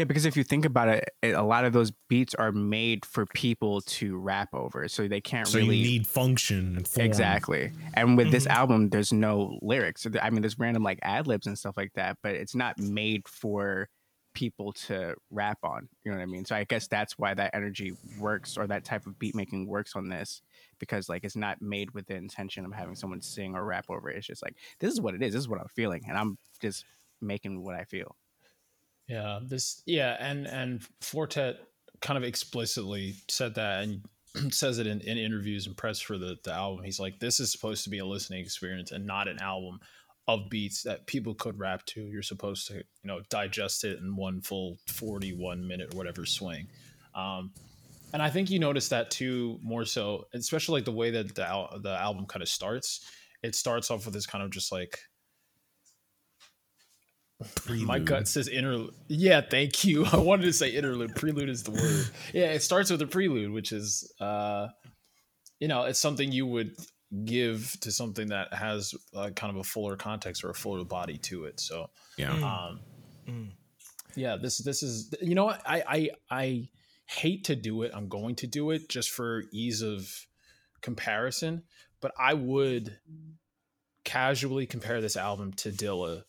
Yeah, 0.00 0.04
because 0.04 0.24
if 0.24 0.34
you 0.34 0.44
think 0.44 0.64
about 0.64 0.88
it, 0.88 1.10
it, 1.20 1.34
a 1.34 1.42
lot 1.42 1.66
of 1.66 1.74
those 1.74 1.92
beats 2.08 2.34
are 2.34 2.52
made 2.52 3.04
for 3.04 3.26
people 3.26 3.82
to 3.82 4.16
rap 4.16 4.48
over, 4.54 4.88
so 4.88 5.06
they 5.06 5.20
can't 5.20 5.46
So 5.46 5.58
really 5.58 5.76
you 5.76 5.84
need 5.84 6.06
function 6.06 6.74
and 6.78 6.88
form. 6.88 7.04
exactly. 7.04 7.70
And 7.92 8.16
with 8.16 8.30
this 8.30 8.44
mm-hmm. 8.44 8.56
album, 8.56 8.88
there's 8.88 9.12
no 9.12 9.58
lyrics. 9.60 10.06
I 10.22 10.30
mean, 10.30 10.40
there's 10.40 10.58
random 10.58 10.82
like 10.82 11.00
ad 11.02 11.26
libs 11.26 11.46
and 11.46 11.58
stuff 11.58 11.76
like 11.76 11.92
that, 11.96 12.16
but 12.22 12.34
it's 12.34 12.54
not 12.54 12.78
made 12.78 13.28
for 13.28 13.90
people 14.32 14.72
to 14.72 15.16
rap 15.30 15.58
on. 15.62 15.86
You 16.02 16.12
know 16.12 16.16
what 16.16 16.22
I 16.22 16.26
mean? 16.26 16.46
So 16.46 16.56
I 16.56 16.64
guess 16.64 16.88
that's 16.88 17.18
why 17.18 17.34
that 17.34 17.54
energy 17.54 17.92
works, 18.18 18.56
or 18.56 18.66
that 18.68 18.86
type 18.86 19.06
of 19.06 19.18
beat 19.18 19.34
making 19.34 19.66
works 19.66 19.94
on 19.96 20.08
this, 20.08 20.40
because 20.78 21.10
like 21.10 21.24
it's 21.24 21.36
not 21.36 21.60
made 21.60 21.90
with 21.90 22.06
the 22.06 22.14
intention 22.14 22.64
of 22.64 22.72
having 22.72 22.94
someone 22.94 23.20
sing 23.20 23.54
or 23.54 23.66
rap 23.66 23.84
over 23.90 24.08
it. 24.08 24.16
It's 24.16 24.26
just 24.28 24.42
like 24.42 24.56
this 24.78 24.94
is 24.94 24.98
what 25.02 25.14
it 25.14 25.22
is. 25.22 25.34
This 25.34 25.40
is 25.40 25.48
what 25.48 25.60
I'm 25.60 25.68
feeling, 25.68 26.04
and 26.08 26.16
I'm 26.16 26.38
just 26.62 26.86
making 27.20 27.62
what 27.62 27.74
I 27.74 27.84
feel. 27.84 28.16
Yeah, 29.10 29.40
this 29.42 29.82
yeah, 29.86 30.16
and 30.20 30.46
and 30.46 30.86
Four 31.00 31.26
Tet 31.26 31.56
kind 32.00 32.16
of 32.16 32.22
explicitly 32.22 33.16
said 33.28 33.56
that 33.56 33.82
and 33.82 34.04
says 34.54 34.78
it 34.78 34.86
in, 34.86 35.00
in 35.00 35.18
interviews 35.18 35.66
and 35.66 35.76
press 35.76 36.00
for 36.00 36.16
the, 36.16 36.36
the 36.44 36.52
album. 36.52 36.84
He's 36.84 37.00
like, 37.00 37.18
this 37.18 37.40
is 37.40 37.50
supposed 37.50 37.82
to 37.84 37.90
be 37.90 37.98
a 37.98 38.06
listening 38.06 38.40
experience 38.40 38.92
and 38.92 39.04
not 39.04 39.26
an 39.26 39.40
album 39.40 39.80
of 40.28 40.48
beats 40.48 40.84
that 40.84 41.08
people 41.08 41.34
could 41.34 41.58
rap 41.58 41.84
to. 41.86 42.00
You're 42.00 42.22
supposed 42.22 42.68
to, 42.68 42.74
you 42.74 42.84
know, 43.02 43.20
digest 43.30 43.84
it 43.84 43.98
in 43.98 44.14
one 44.14 44.40
full 44.42 44.78
41 44.86 45.66
minute 45.66 45.92
or 45.92 45.98
whatever 45.98 46.24
swing. 46.24 46.68
Um, 47.12 47.50
and 48.12 48.22
I 48.22 48.30
think 48.30 48.48
you 48.48 48.60
notice 48.60 48.90
that 48.90 49.10
too, 49.10 49.58
more 49.60 49.84
so, 49.84 50.28
especially 50.34 50.78
like 50.78 50.84
the 50.84 50.92
way 50.92 51.10
that 51.10 51.34
the, 51.34 51.80
the 51.82 51.96
album 52.00 52.26
kind 52.26 52.42
of 52.42 52.48
starts. 52.48 53.04
It 53.42 53.56
starts 53.56 53.90
off 53.90 54.04
with 54.04 54.14
this 54.14 54.26
kind 54.26 54.44
of 54.44 54.50
just 54.50 54.70
like 54.70 55.00
Prelude. 57.54 57.86
My 57.86 57.98
gut 57.98 58.28
says 58.28 58.48
interlude. 58.48 58.92
Yeah, 59.08 59.40
thank 59.40 59.84
you. 59.84 60.04
I 60.12 60.16
wanted 60.18 60.44
to 60.44 60.52
say 60.52 60.70
interlude. 60.70 61.14
Prelude 61.16 61.48
is 61.48 61.62
the 61.62 61.70
word. 61.72 62.06
Yeah, 62.34 62.52
it 62.52 62.62
starts 62.62 62.90
with 62.90 63.00
a 63.02 63.06
prelude, 63.06 63.50
which 63.50 63.72
is, 63.72 64.12
uh, 64.20 64.68
you 65.58 65.68
know, 65.68 65.84
it's 65.84 65.98
something 66.00 66.30
you 66.32 66.46
would 66.46 66.72
give 67.24 67.76
to 67.80 67.90
something 67.90 68.28
that 68.28 68.52
has 68.54 68.94
uh, 69.16 69.30
kind 69.30 69.50
of 69.52 69.56
a 69.60 69.64
fuller 69.64 69.96
context 69.96 70.44
or 70.44 70.50
a 70.50 70.54
fuller 70.54 70.84
body 70.84 71.18
to 71.18 71.44
it. 71.44 71.58
So, 71.60 71.90
Yeah. 72.16 72.32
um, 72.32 72.80
Mm. 73.28 73.50
yeah, 74.16 74.36
this 74.36 74.58
this 74.58 74.82
is 74.82 75.12
you 75.20 75.34
know 75.34 75.44
what 75.46 75.60
I 75.66 75.82
I 75.86 76.10
I 76.30 76.68
hate 77.06 77.44
to 77.44 77.56
do 77.56 77.82
it. 77.82 77.92
I'm 77.94 78.08
going 78.08 78.36
to 78.36 78.46
do 78.46 78.70
it 78.70 78.88
just 78.88 79.10
for 79.10 79.44
ease 79.52 79.82
of 79.82 80.08
comparison, 80.80 81.64
but 82.00 82.12
I 82.18 82.34
would 82.34 82.98
casually 84.04 84.66
compare 84.66 85.00
this 85.00 85.16
album 85.16 85.52
to 85.54 85.70
Dilla 85.70 86.22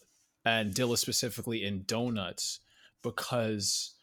and 0.46 0.74
Dilla 0.74 0.98
specifically 0.98 1.64
in 1.64 1.84
Donuts 1.86 2.60
because 3.04 3.96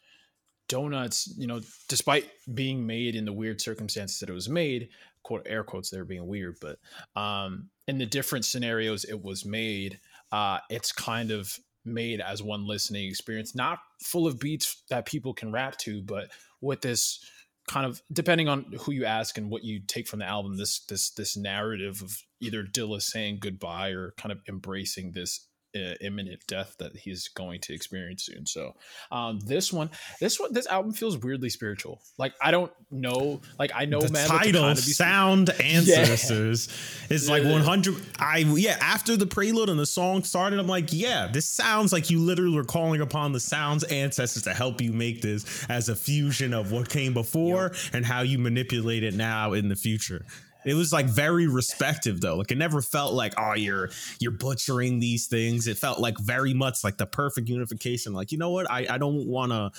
Donuts, 0.68 1.32
you 1.36 1.46
know, 1.46 1.60
despite 1.88 2.28
being 2.52 2.86
made 2.86 3.14
in 3.16 3.24
the 3.24 3.32
weird 3.32 3.60
circumstances 3.60 4.20
that 4.20 4.28
it 4.28 4.34
was 4.34 4.48
made, 4.48 4.90
quote 5.22 5.46
air 5.46 5.64
quotes 5.64 5.90
there 5.90 6.04
being 6.04 6.26
weird, 6.26 6.56
but 6.60 6.78
um 7.20 7.70
in 7.86 7.98
the 7.98 8.06
different 8.06 8.44
scenarios 8.44 9.04
it 9.04 9.22
was 9.22 9.44
made, 9.44 9.98
uh 10.32 10.58
it's 10.70 10.92
kind 10.92 11.30
of 11.30 11.58
made 11.84 12.20
as 12.20 12.42
one 12.42 12.66
listening 12.66 13.08
experience, 13.08 13.54
not 13.54 13.78
full 14.02 14.26
of 14.26 14.38
beats 14.38 14.82
that 14.90 15.06
people 15.06 15.32
can 15.32 15.50
rap 15.50 15.76
to, 15.78 16.02
but 16.02 16.30
with 16.60 16.82
this 16.82 17.24
kind 17.66 17.86
of 17.86 18.02
depending 18.12 18.48
on 18.48 18.64
who 18.80 18.92
you 18.92 19.04
ask 19.04 19.38
and 19.38 19.50
what 19.50 19.64
you 19.64 19.80
take 19.86 20.06
from 20.06 20.18
the 20.18 20.24
album, 20.26 20.56
this 20.56 20.80
this 20.80 21.10
this 21.10 21.36
narrative 21.36 22.02
of 22.02 22.22
either 22.40 22.62
Dilla 22.62 23.00
saying 23.00 23.38
goodbye 23.40 23.90
or 23.90 24.12
kind 24.18 24.32
of 24.32 24.40
embracing 24.48 25.12
this 25.12 25.46
uh, 25.76 25.94
imminent 26.00 26.46
death 26.46 26.76
that 26.78 26.96
he's 26.96 27.28
going 27.28 27.60
to 27.60 27.74
experience 27.74 28.24
soon. 28.24 28.46
So, 28.46 28.74
um, 29.10 29.40
this 29.40 29.72
one, 29.72 29.90
this 30.20 30.40
one, 30.40 30.52
this 30.52 30.66
album 30.66 30.92
feels 30.92 31.18
weirdly 31.18 31.50
spiritual. 31.50 32.00
Like 32.18 32.34
I 32.40 32.50
don't 32.50 32.72
know, 32.90 33.40
like 33.58 33.70
I 33.74 33.84
know 33.84 34.00
the 34.00 34.12
man 34.12 34.28
title 34.28 34.62
kind 34.62 34.78
of 34.78 34.84
be 34.84 34.92
sound 34.92 35.50
ancestors 35.60 36.68
is 37.10 37.28
like 37.28 37.44
100 37.44 37.94
i 38.18 38.38
yeah 38.38 38.76
after 38.80 39.16
the 39.16 39.26
prelude 39.26 39.68
and 39.68 39.78
the 39.78 39.86
song 39.86 40.22
started 40.22 40.58
i'm 40.58 40.66
like 40.66 40.92
yeah 40.92 41.28
this 41.32 41.46
sounds 41.46 41.92
like 41.92 42.10
you 42.10 42.20
literally 42.20 42.54
were 42.54 42.64
calling 42.64 43.00
upon 43.00 43.32
the 43.32 43.40
sounds 43.40 43.84
ancestors 43.84 44.42
to 44.42 44.54
help 44.54 44.80
you 44.80 44.92
make 44.92 45.22
this 45.22 45.66
as 45.68 45.88
a 45.88 45.96
fusion 45.96 46.52
of 46.52 46.72
what 46.72 46.88
came 46.88 47.12
before 47.12 47.72
and 47.92 48.04
how 48.04 48.22
you 48.22 48.38
manipulate 48.38 49.02
it 49.02 49.14
now 49.14 49.52
in 49.52 49.68
the 49.68 49.76
future 49.76 50.24
it 50.64 50.74
was 50.74 50.92
like 50.92 51.06
very 51.06 51.46
respective 51.46 52.20
though 52.20 52.36
like 52.36 52.50
it 52.50 52.58
never 52.58 52.82
felt 52.82 53.14
like 53.14 53.34
oh 53.38 53.54
you're 53.54 53.90
you're 54.20 54.32
butchering 54.32 54.98
these 54.98 55.26
things 55.26 55.66
it 55.66 55.78
felt 55.78 56.00
like 56.00 56.18
very 56.18 56.52
much 56.54 56.82
like 56.84 56.96
the 56.98 57.06
perfect 57.06 57.48
unification 57.48 58.12
like 58.12 58.32
you 58.32 58.38
know 58.38 58.50
what 58.50 58.70
i, 58.70 58.86
I 58.90 58.98
don't 58.98 59.26
want 59.26 59.52
to 59.52 59.70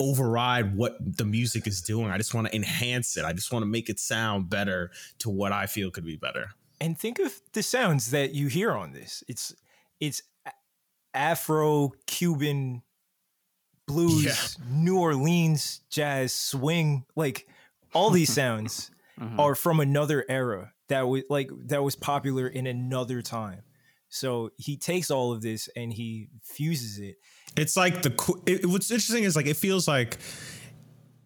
override 0.00 0.76
what 0.76 0.96
the 1.00 1.24
music 1.24 1.66
is 1.66 1.82
doing. 1.82 2.10
I 2.10 2.18
just 2.18 2.32
want 2.32 2.46
to 2.46 2.54
enhance 2.54 3.16
it. 3.16 3.24
I 3.24 3.32
just 3.32 3.52
want 3.52 3.64
to 3.64 3.66
make 3.66 3.88
it 3.88 3.98
sound 3.98 4.48
better 4.48 4.90
to 5.18 5.30
what 5.30 5.50
I 5.52 5.66
feel 5.66 5.90
could 5.90 6.04
be 6.04 6.16
better. 6.16 6.50
And 6.80 6.96
think 6.96 7.18
of 7.18 7.40
the 7.52 7.62
sounds 7.62 8.12
that 8.12 8.32
you 8.32 8.46
hear 8.46 8.72
on 8.72 8.92
this. 8.92 9.24
It's 9.26 9.54
it's 9.98 10.22
Afro 11.14 11.92
Cuban 12.06 12.82
blues, 13.86 14.24
Yeah. 14.24 14.64
New 14.70 14.98
Orleans 14.98 15.80
jazz, 15.90 16.32
swing, 16.32 17.04
like 17.16 17.48
all 17.92 18.10
these 18.10 18.32
sounds 18.32 18.90
Mhm. 19.18 19.38
are 19.38 19.54
from 19.54 19.80
another 19.80 20.24
era 20.28 20.72
that 20.88 21.02
was 21.08 21.22
like 21.28 21.50
that 21.66 21.82
was 21.82 21.96
popular 21.96 22.46
in 22.48 22.66
another 22.66 23.22
time. 23.22 23.62
So 24.08 24.50
he 24.56 24.76
takes 24.76 25.10
all 25.10 25.32
of 25.32 25.42
this 25.42 25.68
and 25.76 25.92
he 25.92 26.28
fuses 26.42 26.98
it. 26.98 27.16
It's 27.56 27.76
like 27.76 28.02
the 28.02 28.10
it, 28.46 28.66
what's 28.66 28.90
interesting 28.90 29.24
is 29.24 29.36
like 29.36 29.46
it 29.46 29.56
feels 29.56 29.86
like 29.86 30.18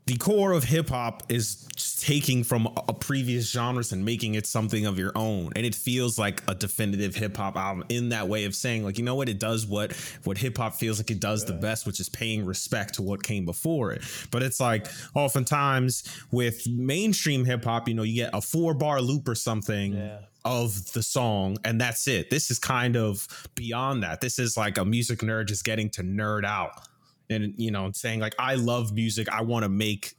the 0.07 0.17
core 0.17 0.51
of 0.53 0.65
hip 0.65 0.89
hop 0.89 1.23
is 1.31 1.69
taking 2.01 2.43
from 2.43 2.67
a 2.89 2.93
previous 2.93 3.49
genres 3.51 3.93
and 3.93 4.05
making 4.05 4.35
it 4.35 4.47
something 4.47 4.85
of 4.85 4.99
your 4.99 5.13
own, 5.15 5.53
and 5.55 5.65
it 5.65 5.75
feels 5.77 6.19
like 6.19 6.43
a 6.49 6.55
definitive 6.57 7.15
hip 7.15 7.37
hop 7.37 7.57
album 7.57 7.85
in 7.89 8.09
that 8.09 8.27
way 8.29 8.45
of 8.45 8.55
saying 8.57 8.83
like 8.85 8.99
you 8.99 9.05
know 9.05 9.15
what 9.15 9.29
it 9.29 9.39
does 9.39 9.65
what 9.65 9.93
what 10.25 10.37
hip 10.39 10.57
hop 10.59 10.75
feels 10.75 10.99
like 10.99 11.11
it 11.13 11.21
does 11.21 11.45
the 11.45 11.53
best, 11.53 11.87
which 11.87 12.01
is 12.01 12.09
paying 12.09 12.45
respect 12.45 12.95
to 12.95 13.03
what 13.03 13.23
came 13.23 13.45
before 13.45 13.93
it. 13.93 14.03
But 14.33 14.43
it's 14.43 14.59
like 14.59 14.89
oftentimes 15.15 16.03
with 16.31 16.67
mainstream 16.69 17.45
hip 17.45 17.65
hop, 17.65 17.89
you 17.89 17.95
know, 17.95 18.03
you 18.03 18.15
get 18.17 18.31
a 18.35 18.41
four 18.41 18.75
bar 18.75 19.01
loop 19.01 19.29
or 19.29 19.35
something 19.37 19.95
Yeah. 19.95 20.19
of 20.45 20.93
the 20.95 21.03
song 21.03 21.57
and 21.65 21.81
that's 21.81 22.09
it. 22.09 22.29
This 22.29 22.51
is 22.51 22.59
kind 22.59 22.97
of 22.97 23.27
beyond 23.55 24.03
that. 24.03 24.21
This 24.21 24.39
is 24.41 24.57
like 24.57 24.79
a 24.79 24.85
music 24.85 25.21
nerd 25.21 25.47
just 25.47 25.65
getting 25.65 25.89
to 25.91 26.03
nerd 26.03 26.45
out 26.45 26.89
and 27.33 27.55
you 27.57 27.71
know 27.71 27.91
saying 27.93 28.21
like 28.21 28.35
I 28.39 28.55
love 28.55 28.93
music. 28.93 29.29
I 29.29 29.43
want 29.43 29.65
to 29.65 29.69
make 29.69 30.15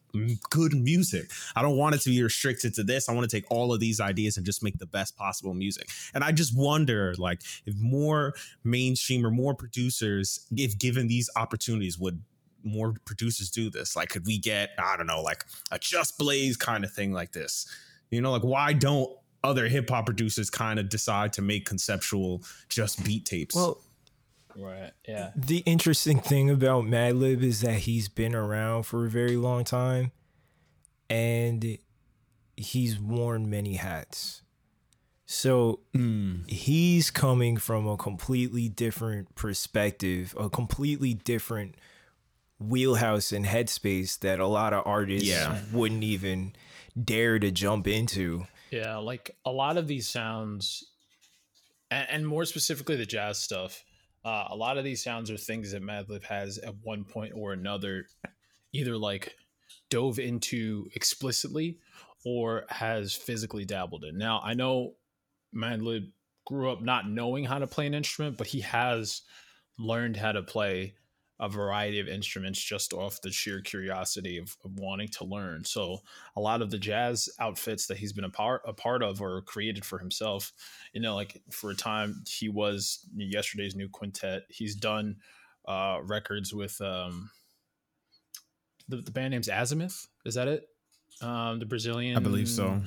good 0.50 0.74
music. 0.74 1.32
I 1.55 1.62
don't 1.62 1.77
want 1.77 1.96
it 1.96 2.01
to 2.01 2.10
be 2.10 2.22
restricted 2.22 2.75
to 2.75 2.84
this. 2.84 3.10
I 3.10 3.13
want 3.13 3.29
to 3.29 3.36
take 3.36 3.50
all 3.50 3.74
of 3.74 3.79
these 3.79 4.00
ideas 4.00 4.38
and 4.38 4.46
just 4.46 4.63
make 4.63 4.77
the 4.77 4.86
best 4.86 5.17
possible 5.17 5.53
music. 5.53 5.89
And 6.13 6.24
I 6.24 6.32
just 6.32 6.55
wonder 6.55 7.15
like 7.17 7.41
if 7.65 7.75
more 7.77 8.34
mainstream 8.63 9.25
or 9.25 9.32
more 9.32 9.55
producers 9.55 10.46
if 10.51 10.77
given 10.77 11.08
these 11.08 11.29
opportunities 11.36 11.98
would 11.98 12.22
more 12.63 12.96
producers 13.05 13.50
do 13.50 13.70
this? 13.70 13.96
Like 13.96 14.10
could 14.10 14.25
we 14.25 14.38
get 14.38 14.72
I 14.77 14.98
don't 14.98 15.08
know 15.08 15.22
like 15.22 15.46
a 15.72 15.79
Just 15.79 16.17
Blaze 16.17 16.58
kind 16.58 16.84
of 16.84 16.91
thing 16.91 17.12
like 17.12 17.32
this? 17.32 17.67
You 18.12 18.22
know 18.22 18.32
like 18.32 18.43
why 18.43 18.74
don't 18.74 19.10
other 19.43 19.67
hip 19.67 19.89
hop 19.89 20.05
producers 20.05 20.50
kind 20.50 20.79
of 20.79 20.89
decide 20.89 21.34
to 21.34 21.41
make 21.41 21.65
conceptual 21.65 22.43
just 22.70 23.03
beat 23.03 23.25
tapes. 23.25 23.55
Well, 23.55 23.82
Right. 24.57 24.91
Yeah. 25.07 25.31
the 25.36 25.60
interesting 25.60 26.19
thing 26.19 26.50
about 26.50 26.83
Madlib 26.86 27.41
is 27.43 27.62
that 27.62 27.79
he's 27.79 28.07
been 28.10 28.36
around 28.36 28.83
for 28.83 29.05
a 29.05 29.10
very 29.10 29.36
long 29.36 29.63
time 29.63 30.12
and 31.10 31.77
he's 32.55 33.00
worn 33.00 33.50
many 33.50 33.75
hats. 33.75 34.41
So 35.25 35.79
Mm. 35.95 36.48
he's 36.50 37.10
coming 37.10 37.57
from 37.57 37.88
a 37.88 37.98
completely 37.98 38.69
different 38.69 39.33
perspective, 39.36 40.36
a 40.39 40.50
completely 40.50 41.13
different 41.13 41.75
wheelhouse 42.60 43.31
and 43.31 43.45
headspace 43.45 44.19
that 44.19 44.39
a 44.39 44.48
lot 44.48 44.74
of 44.74 44.83
artists 44.86 45.27
Yeah. 45.27 45.62
wouldn't 45.72 46.03
even 46.03 46.53
dare 47.01 47.39
to 47.39 47.51
jump 47.51 47.88
into. 47.88 48.45
Yeah, 48.72 48.98
like 48.98 49.36
a 49.45 49.51
lot 49.51 49.77
of 49.77 49.88
these 49.88 50.07
sounds, 50.07 50.83
and, 51.89 52.07
and 52.10 52.27
more 52.27 52.45
specifically 52.45 52.95
the 52.95 53.05
jazz 53.05 53.38
stuff. 53.39 53.83
Uh, 54.25 54.45
a 54.49 54.55
lot 54.55 54.77
of 54.77 54.83
these 54.83 55.03
sounds 55.03 55.29
are 55.29 55.37
things 55.37 55.71
that 55.71 55.83
Madlib 55.83 56.23
has 56.23 56.57
at 56.57 56.75
one 56.81 57.03
point 57.03 57.33
or 57.35 57.53
another, 57.53 58.07
either 58.71 58.97
like 58.97 59.35
dove 59.89 60.19
into 60.19 60.87
explicitly 60.95 61.77
or 62.25 62.63
has 62.69 63.13
physically 63.13 63.65
dabbled 63.65 64.05
in. 64.05 64.17
Now 64.17 64.39
I 64.43 64.53
know 64.53 64.93
Madlib 65.55 66.11
grew 66.45 66.71
up 66.71 66.81
not 66.81 67.09
knowing 67.09 67.45
how 67.45 67.59
to 67.59 67.67
play 67.67 67.85
an 67.85 67.93
instrument, 67.93 68.37
but 68.37 68.47
he 68.47 68.61
has 68.61 69.21
learned 69.77 70.17
how 70.17 70.31
to 70.31 70.43
play 70.43 70.95
a 71.39 71.49
variety 71.49 71.99
of 71.99 72.07
instruments 72.07 72.61
just 72.61 72.93
off 72.93 73.19
the 73.21 73.31
sheer 73.31 73.59
curiosity 73.59 74.37
of, 74.37 74.55
of 74.63 74.79
wanting 74.79 75.07
to 75.07 75.25
learn. 75.25 75.65
So 75.65 75.99
a 76.35 76.41
lot 76.41 76.61
of 76.61 76.69
the 76.69 76.77
jazz 76.77 77.27
outfits 77.39 77.87
that 77.87 77.97
he's 77.97 78.13
been 78.13 78.23
a 78.23 78.29
part 78.29 78.61
a 78.65 78.73
part 78.73 79.01
of 79.01 79.19
or 79.21 79.41
created 79.41 79.83
for 79.83 79.97
himself, 79.97 80.53
you 80.93 81.01
know, 81.01 81.15
like 81.15 81.41
for 81.49 81.71
a 81.71 81.75
time 81.75 82.23
he 82.27 82.49
was 82.49 83.05
Yesterdays 83.15 83.75
New 83.75 83.89
Quintet. 83.89 84.43
He's 84.49 84.75
done 84.75 85.17
uh 85.67 85.99
records 86.03 86.53
with 86.53 86.79
um 86.81 87.31
the, 88.87 88.97
the 88.97 89.11
band 89.11 89.31
name's 89.31 89.49
Azimuth. 89.49 90.07
Is 90.25 90.35
that 90.35 90.47
it? 90.47 90.67
Um 91.21 91.59
the 91.59 91.65
Brazilian 91.65 92.15
I 92.15 92.19
believe 92.19 92.47
so. 92.47 92.81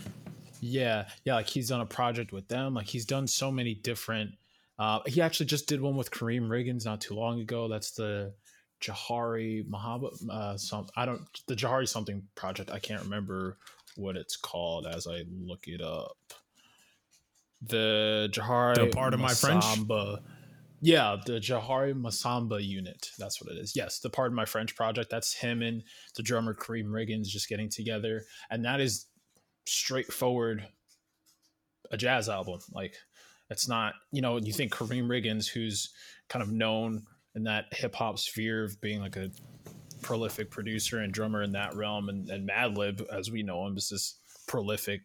yeah, 0.60 1.08
yeah, 1.24 1.34
like 1.34 1.48
he's 1.48 1.68
done 1.68 1.80
a 1.80 1.86
project 1.86 2.32
with 2.32 2.48
them. 2.48 2.74
Like 2.74 2.86
he's 2.86 3.04
done 3.06 3.26
so 3.26 3.50
many 3.50 3.74
different. 3.74 4.30
Uh, 4.78 5.00
he 5.06 5.20
actually 5.20 5.46
just 5.46 5.68
did 5.68 5.80
one 5.80 5.96
with 5.96 6.10
Karriem 6.10 6.48
Riggins 6.48 6.84
not 6.84 7.00
too 7.00 7.14
long 7.14 7.40
ago. 7.40 7.68
That's 7.68 7.92
the 7.92 8.34
Jahari 8.82 9.66
Mahaba. 9.68 10.10
Uh, 10.30 10.56
some 10.58 10.86
I 10.96 11.06
don't 11.06 11.22
the 11.48 11.54
Jahari 11.54 11.88
something 11.88 12.22
project. 12.34 12.70
I 12.70 12.78
can't 12.78 13.02
remember 13.02 13.58
what 13.96 14.16
it's 14.16 14.36
called 14.36 14.86
as 14.86 15.06
I 15.06 15.22
look 15.30 15.66
it 15.66 15.80
up. 15.80 16.18
The 17.62 18.28
Jahari. 18.32 18.74
The 18.74 18.86
Pardon 18.88 19.20
My 19.20 19.32
French? 19.32 19.64
Yeah, 20.82 21.16
the 21.24 21.40
Jahari 21.40 21.94
Massamba 21.94 22.62
unit. 22.62 23.08
That's 23.18 23.42
what 23.42 23.50
it 23.50 23.58
is. 23.58 23.74
Yes, 23.74 24.00
the 24.00 24.10
Pardon 24.10 24.36
My 24.36 24.44
French 24.44 24.76
project. 24.76 25.10
That's 25.10 25.34
him 25.34 25.62
and 25.62 25.82
the 26.16 26.22
drummer 26.22 26.54
Karriem 26.54 26.88
Riggins 26.88 27.28
just 27.28 27.48
getting 27.48 27.70
together, 27.70 28.24
and 28.50 28.64
that 28.66 28.80
is 28.80 29.06
straightforward 29.66 30.68
a 31.90 31.96
jazz 31.96 32.28
album. 32.28 32.60
Like 32.72 32.94
it's 33.50 33.68
not, 33.68 33.94
you 34.12 34.20
know, 34.22 34.38
you 34.38 34.52
think 34.52 34.72
Karriem 34.72 35.06
Riggins, 35.08 35.46
who's 35.48 35.90
kind 36.28 36.42
of 36.42 36.50
known 36.50 37.02
in 37.34 37.44
that 37.44 37.66
hip 37.72 37.94
hop 37.94 38.18
sphere 38.18 38.64
of 38.64 38.80
being 38.80 39.00
like 39.00 39.16
a 39.16 39.30
prolific 40.02 40.50
producer 40.50 40.98
and 41.00 41.12
drummer 41.12 41.42
in 41.42 41.52
that 41.52 41.74
realm, 41.74 42.08
and, 42.08 42.28
and 42.30 42.48
Madlib, 42.48 43.04
as 43.12 43.30
we 43.30 43.42
know 43.42 43.66
him, 43.66 43.76
is 43.76 43.88
this 43.88 44.16
prolific 44.46 45.02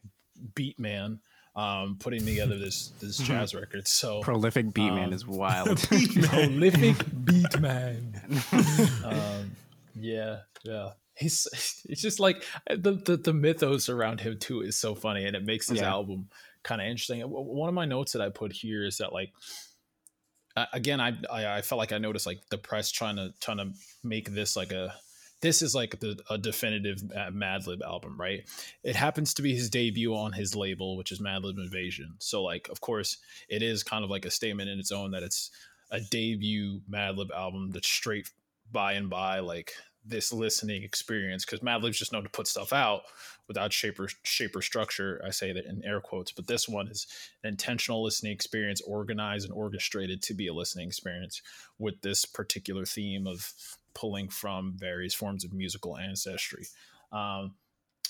beat 0.55 0.79
man. 0.79 1.19
um, 1.55 1.97
putting 1.99 2.25
together 2.25 2.57
this 2.57 2.93
this 3.01 3.17
jazz 3.27 3.53
record. 3.53 3.85
So 3.87 4.21
Prolific 4.21 4.73
beat 4.73 4.91
man 4.93 5.07
Um, 5.09 5.13
is 5.13 5.27
wild. 5.43 5.79
prolific 5.89 6.95
beat 7.25 7.59
man. 7.59 8.21
um, 9.03 9.51
yeah, 9.95 10.39
yeah. 10.63 10.91
He's 11.15 11.47
it's 11.89 12.01
just 12.01 12.19
like 12.19 12.43
the, 12.69 12.93
the 12.93 13.17
the 13.17 13.33
mythos 13.33 13.89
around 13.89 14.21
him 14.21 14.39
too 14.39 14.61
is 14.61 14.75
so 14.77 14.95
funny, 14.95 15.25
and 15.25 15.35
it 15.35 15.43
makes 15.43 15.67
his 15.69 15.79
Yeah. 15.79 15.89
album 15.89 16.29
kind 16.63 16.81
of 16.81 16.87
interesting. 16.87 17.21
One 17.21 17.69
of 17.69 17.75
my 17.75 17.85
notes 17.85 18.13
that 18.13 18.21
I 18.21 18.29
put 18.29 18.53
here 18.53 18.85
is 18.85 18.97
that 18.97 19.13
like 19.13 19.31
again, 20.73 20.99
I, 20.99 21.13
I 21.31 21.57
I 21.57 21.61
felt 21.61 21.79
like 21.79 21.91
I 21.91 21.97
noticed 21.97 22.25
like 22.25 22.41
the 22.49 22.57
press 22.57 22.91
trying 22.91 23.15
to 23.17 23.33
trying 23.39 23.57
to 23.57 23.71
make 24.03 24.29
this 24.31 24.55
like 24.55 24.71
a 24.71 24.93
this 25.41 25.63
is 25.63 25.73
like 25.73 25.99
the, 25.99 26.19
a 26.29 26.37
definitive 26.37 26.97
Madlib 27.33 27.81
album, 27.81 28.15
right? 28.19 28.47
It 28.83 28.95
happens 28.95 29.33
to 29.33 29.41
be 29.41 29.55
his 29.55 29.71
debut 29.71 30.15
on 30.15 30.33
his 30.33 30.55
label, 30.55 30.95
which 30.97 31.11
is 31.11 31.19
Madlib 31.19 31.57
Invasion. 31.57 32.13
So 32.19 32.43
like, 32.43 32.69
of 32.69 32.79
course, 32.79 33.17
it 33.49 33.63
is 33.63 33.81
kind 33.81 34.03
of 34.03 34.11
like 34.11 34.25
a 34.25 34.31
statement 34.31 34.69
in 34.69 34.79
its 34.79 34.91
own 34.91 35.11
that 35.11 35.23
it's 35.23 35.49
a 35.89 35.99
debut 35.99 36.81
Madlib 36.89 37.31
album 37.31 37.71
that's 37.71 37.89
straight 37.89 38.29
by 38.71 38.93
and 38.93 39.09
by 39.09 39.39
like 39.39 39.73
this 40.05 40.33
listening 40.33 40.83
experience 40.83 41.45
because 41.45 41.59
Madlib's 41.59 41.97
just 41.97 42.11
known 42.11 42.23
to 42.23 42.29
put 42.29 42.47
stuff 42.47 42.73
out 42.73 43.01
without 43.47 43.71
shape 43.71 43.99
or 43.99 44.07
shape 44.23 44.55
or 44.55 44.61
structure. 44.61 45.21
I 45.25 45.29
say 45.29 45.53
that 45.53 45.65
in 45.65 45.83
air 45.85 46.01
quotes, 46.01 46.31
but 46.31 46.47
this 46.47 46.67
one 46.67 46.87
is 46.87 47.07
an 47.43 47.49
intentional 47.49 48.03
listening 48.03 48.31
experience, 48.31 48.81
organized 48.81 49.45
and 49.45 49.53
orchestrated 49.53 50.21
to 50.23 50.33
be 50.33 50.47
a 50.47 50.53
listening 50.53 50.87
experience 50.87 51.41
with 51.77 52.01
this 52.01 52.25
particular 52.25 52.85
theme 52.85 53.27
of 53.27 53.53
pulling 53.93 54.29
from 54.29 54.73
various 54.75 55.13
forms 55.13 55.43
of 55.43 55.53
musical 55.53 55.97
ancestry. 55.97 56.65
Um, 57.11 57.55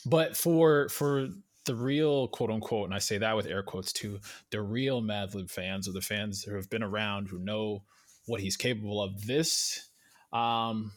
but 0.05 0.38
for 0.38 0.89
for 0.89 1.27
the 1.65 1.75
real 1.75 2.27
quote 2.29 2.50
unquote, 2.50 2.86
and 2.86 2.93
I 2.93 3.00
say 3.00 3.17
that 3.17 3.36
with 3.36 3.48
air 3.48 3.63
quotes 3.63 3.93
too, 3.93 4.19
the 4.50 4.62
real 4.62 5.01
Madlib 5.01 5.50
fans 5.50 5.88
or 5.88 5.91
the 5.91 6.01
fans 6.01 6.43
who 6.43 6.55
have 6.55 6.69
been 6.69 6.83
around 6.83 7.27
who 7.27 7.39
know 7.39 7.83
what 8.25 8.41
he's 8.41 8.57
capable 8.57 9.01
of, 9.01 9.25
this 9.25 9.89
um 10.33 10.91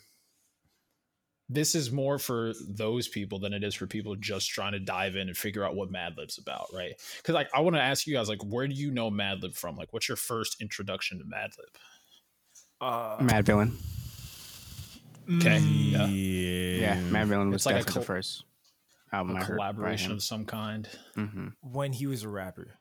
this 1.48 1.74
is 1.74 1.92
more 1.92 2.18
for 2.18 2.52
those 2.68 3.06
people 3.08 3.38
than 3.38 3.52
it 3.52 3.62
is 3.62 3.74
for 3.74 3.86
people 3.86 4.16
just 4.16 4.48
trying 4.50 4.72
to 4.72 4.78
dive 4.80 5.14
in 5.16 5.28
and 5.28 5.36
figure 5.36 5.64
out 5.64 5.74
what 5.76 5.92
Madlib's 5.92 6.38
about, 6.38 6.68
right? 6.72 6.94
Because 7.18 7.34
like 7.34 7.48
I 7.54 7.60
want 7.60 7.76
to 7.76 7.82
ask 7.82 8.06
you 8.06 8.14
guys, 8.14 8.28
like, 8.28 8.42
where 8.44 8.66
do 8.66 8.74
you 8.74 8.90
know 8.90 9.10
Madlib 9.10 9.54
from? 9.54 9.76
Like, 9.76 9.92
what's 9.92 10.08
your 10.08 10.16
first 10.16 10.60
introduction 10.62 11.18
to 11.18 11.24
Madlib? 11.24 11.74
Uh, 12.80 13.18
Madvillain. 13.22 13.72
Okay, 15.38 15.58
yeah, 15.58 16.06
Yeah, 16.06 16.96
Madvillain 17.10 17.46
was 17.50 17.56
It's 17.56 17.66
like 17.66 17.80
a 17.80 17.84
col- 17.84 18.00
the 18.02 18.06
first 18.06 18.44
album 19.12 19.36
a 19.36 19.40
I 19.40 19.44
heard. 19.44 19.54
collaboration 19.56 20.12
of 20.12 20.22
some 20.22 20.44
kind. 20.44 20.88
hmm 21.14 21.48
when 21.62 21.92
he 21.92 22.06
was 22.06 22.22
a 22.24 22.28
rapper. 22.28 22.74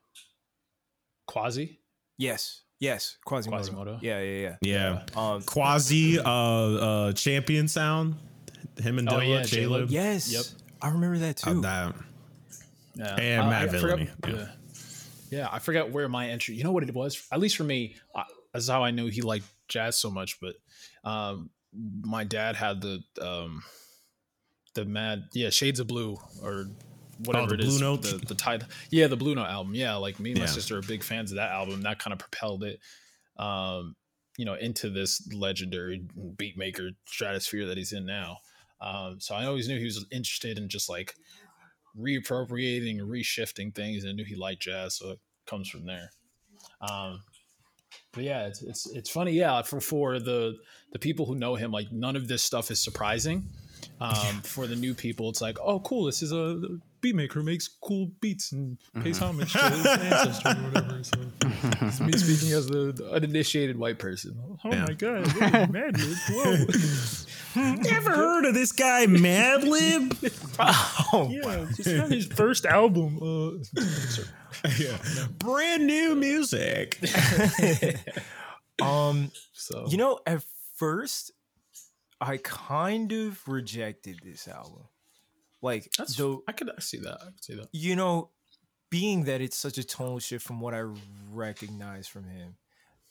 Quasi, 1.27 1.79
Yes, 2.17 2.61
yes, 2.79 3.17
Quasimoto. 3.25 3.69
Quasimoto. 3.69 3.99
Yeah, 4.01 4.19
yeah, 4.21 4.55
Yeah. 4.61 4.99
yeah. 5.15 5.31
Um, 5.33 5.41
Quasi 5.43 6.19
uh 6.19 6.23
uh 6.29 7.11
champion 7.13 7.67
sound. 7.67 8.15
Him 8.81 8.99
and 8.99 9.09
Oh, 9.09 9.13
Dilla, 9.13 9.27
yeah, 9.27 9.41
Jaylib. 9.41 9.83
Jaylib. 9.87 9.91
yes, 9.91 10.31
Yep. 10.31 10.45
I 10.81 10.89
remember 10.89 11.17
that 11.19 11.45
Uh, 11.47 11.53
too. 11.53 11.61
that 11.61 11.95
yeah, 12.95 13.15
And 13.15 13.41
I- 13.43 13.49
Matt 13.49 13.69
I 13.69 13.71
Villainy, 13.71 14.09
yeah. 14.27 14.29
yeah. 14.35 14.47
yeah, 15.31 15.47
I 15.51 15.59
forgot 15.59 15.91
where 15.91 16.07
my 16.09 16.29
entry. 16.29 16.55
You 16.55 16.63
know 16.63 16.71
what 16.71 16.83
it 16.83 16.93
was? 16.93 17.25
At 17.31 17.39
least 17.39 17.55
for 17.57 17.63
me, 17.63 17.95
I, 18.15 18.23
that's 18.53 18.67
how 18.69 18.83
I 18.83 18.91
knew 18.91 19.07
he 19.07 19.21
liked 19.21 19.45
jazz 19.67 19.97
so 19.97 20.11
much. 20.11 20.39
But 20.39 20.55
um, 21.03 21.49
my 22.03 22.23
dad 22.23 22.55
had 22.55 22.81
the 22.81 23.01
um, 23.21 23.63
the 24.75 24.85
mad 24.85 25.25
yeah 25.33 25.49
shades 25.49 25.79
of 25.79 25.87
blue 25.87 26.17
or 26.41 26.65
whatever 27.25 27.45
Oh, 27.45 27.47
the 27.49 27.53
it 27.55 27.59
is 27.61 27.77
Blue 27.77 27.91
Note? 27.91 28.01
the, 28.03 28.17
the 28.17 28.33
title 28.35 28.67
yeah 28.89 29.05
the 29.07 29.15
blue 29.15 29.35
note 29.35 29.45
album 29.45 29.75
yeah 29.75 29.93
like 29.95 30.19
me 30.19 30.31
and 30.31 30.39
my 30.39 30.47
sister 30.47 30.77
are 30.79 30.81
big 30.81 31.03
fans 31.03 31.31
of 31.31 31.35
that 31.37 31.51
album 31.51 31.83
that 31.83 31.99
kind 31.99 32.11
of 32.11 32.17
propelled 32.17 32.63
it 32.63 32.79
um 33.37 33.95
you 34.37 34.45
know 34.45 34.55
into 34.55 34.89
this 34.89 35.31
legendary 35.31 36.03
beat 36.37 36.57
maker 36.57 36.89
stratosphere 37.05 37.67
that 37.67 37.77
he's 37.77 37.93
in 37.93 38.03
now 38.07 38.37
um 38.83 39.19
so 39.19 39.33
i 39.33 39.45
always 39.45 39.67
knew 39.67 39.79
he 39.79 39.85
was 39.85 40.05
interested 40.11 40.57
in 40.57 40.67
just 40.69 40.89
like 40.89 41.15
reappropriating 41.99 42.99
and 42.99 43.09
reshifting 43.09 43.73
things 43.73 44.03
and 44.03 44.11
I 44.11 44.13
knew 44.13 44.25
he 44.25 44.35
liked 44.35 44.61
jazz 44.61 44.95
so 44.95 45.11
it 45.11 45.19
comes 45.45 45.69
from 45.69 45.85
there. 45.85 46.11
Um 46.81 47.21
but 48.11 48.23
yeah 48.23 48.47
it's 48.47 48.61
it's, 48.61 48.89
it's 48.91 49.09
funny 49.09 49.33
yeah 49.33 49.61
for 49.61 49.79
for 49.79 50.19
the 50.19 50.57
the 50.91 50.99
people 50.99 51.25
who 51.25 51.35
know 51.35 51.55
him 51.55 51.71
like 51.71 51.91
none 51.91 52.15
of 52.15 52.27
this 52.27 52.43
stuff 52.43 52.71
is 52.71 52.79
surprising. 52.79 53.43
Um 53.99 54.41
for 54.43 54.65
the 54.65 54.77
new 54.77 54.93
people 54.93 55.29
it's 55.29 55.41
like 55.41 55.57
oh 55.61 55.81
cool 55.81 56.05
this 56.05 56.21
is 56.21 56.31
a 56.31 56.61
beat 57.03 57.13
maker 57.15 57.39
who 57.39 57.45
makes 57.45 57.67
cool 57.67 58.09
beats 58.21 58.51
and 58.51 58.79
pays 59.03 59.19
homage 59.19 59.53
to 59.53 59.59
his 59.59 59.85
ancestry 59.85 60.51
or 60.51 60.55
whatever 60.71 61.03
so 61.03 61.19
it's 61.81 61.99
me 62.07 62.11
speaking 62.13 62.51
as 62.55 62.65
the, 62.67 62.91
the 62.93 63.11
uninitiated 63.11 63.77
white 63.77 63.99
person 63.99 64.35
oh 64.41 64.57
Yeah. 64.71 64.85
my 64.87 64.93
god 64.93 65.27
what 65.27 65.53
is 65.53 65.67
Madlib? 65.69 66.17
whoa 67.55 67.85
Ever 67.95 68.09
heard 68.15 68.45
of 68.45 68.55
this 68.55 68.71
guy 68.71 69.05
Madlib? 69.05 70.17
oh, 71.13 71.29
yeah 71.29 71.65
just 71.75 71.89
on 71.99 72.09
his 72.09 72.25
first 72.25 72.65
album 72.65 73.19
uh 73.21 73.63
yeah. 74.79 74.97
Brand 75.39 75.85
new 75.85 76.15
music. 76.15 76.97
um, 78.81 79.31
so 79.51 79.85
you 79.89 79.97
know, 79.97 80.19
at 80.25 80.43
first, 80.75 81.31
I 82.21 82.37
kind 82.37 83.11
of 83.11 83.45
rejected 83.47 84.19
this 84.23 84.47
album. 84.47 84.83
Like, 85.63 85.89
that's 85.97 86.19
I 86.19 86.51
could 86.51 86.69
see 86.83 86.97
that 86.99 87.19
I 87.21 87.25
could 87.27 87.43
see 87.43 87.55
that 87.55 87.69
you 87.71 87.95
know, 87.95 88.29
being 88.91 89.23
that 89.23 89.39
it's 89.39 89.57
such 89.57 89.77
a 89.77 89.83
tonal 89.83 90.19
shift 90.19 90.45
from 90.45 90.59
what 90.59 90.73
I 90.73 90.83
recognize 91.31 92.05
from 92.05 92.25
him. 92.25 92.57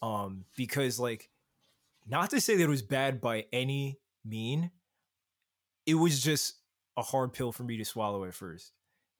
Um, 0.03 0.45
because 0.55 1.01
like, 1.01 1.31
not 2.07 2.29
to 2.31 2.41
say 2.41 2.57
that 2.57 2.62
it 2.62 2.69
was 2.69 2.83
bad 2.83 3.23
by 3.23 3.47
any 3.55 3.99
mean, 4.23 4.71
it 5.87 5.95
was 5.95 6.21
just 6.21 6.57
a 6.99 7.03
hard 7.03 7.33
pill 7.33 7.53
for 7.53 7.62
me 7.62 7.79
to 7.79 7.85
swallow 7.87 8.25
at 8.27 8.35
first. 8.35 8.73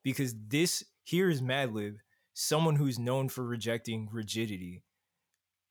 Because 0.05 0.35
this 0.49 0.85
here 1.05 1.31
is 1.31 1.40
Madlib, 1.40 1.97
someone 2.35 2.77
who's 2.77 2.99
known 2.99 3.31
for 3.31 3.45
rejecting 3.45 4.11
rigidity, 4.12 4.83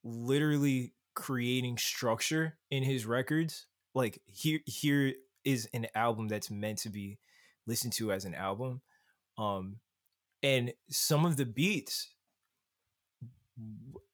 literally 0.03 0.93
creating 1.13 1.77
structure 1.77 2.57
in 2.71 2.81
his 2.81 3.05
records. 3.05 3.67
Like 3.93 4.19
here 4.25 4.61
here 4.65 5.13
is 5.43 5.69
an 5.73 5.85
album 5.93 6.27
that's 6.27 6.49
meant 6.49 6.79
to 6.79 6.89
be 6.89 7.19
listened 7.67 7.93
to 7.93 8.11
as 8.11 8.25
an 8.25 8.35
album. 8.35 8.81
Um 9.37 9.77
and 10.43 10.73
some 10.89 11.25
of 11.25 11.37
the 11.37 11.45
beats 11.45 12.09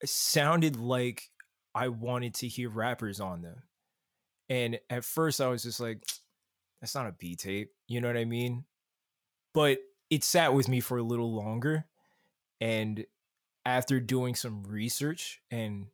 sounded 0.04 0.76
like 0.76 1.30
I 1.74 1.88
wanted 1.90 2.34
to 2.36 2.48
hear 2.48 2.70
rappers 2.70 3.20
on 3.20 3.42
them. 3.42 3.64
And 4.50 4.80
at 4.90 5.06
first 5.06 5.42
I 5.42 5.48
was 5.48 5.64
just 5.64 5.80
like, 5.80 6.04
that's 6.82 6.96
not 6.96 7.08
a 7.08 7.16
B 7.18 7.36
tape. 7.36 7.72
You 7.88 8.02
know 8.02 8.08
what 8.08 8.18
I 8.18 8.26
mean? 8.26 8.66
But 9.54 9.80
it 10.10 10.24
sat 10.24 10.54
with 10.54 10.68
me 10.68 10.80
for 10.80 10.98
a 10.98 11.04
little 11.04 11.34
longer. 11.34 11.86
And 12.60 13.06
after 13.66 14.00
doing 14.00 14.36
some 14.36 14.64
research 14.64 15.42
and 15.52 15.88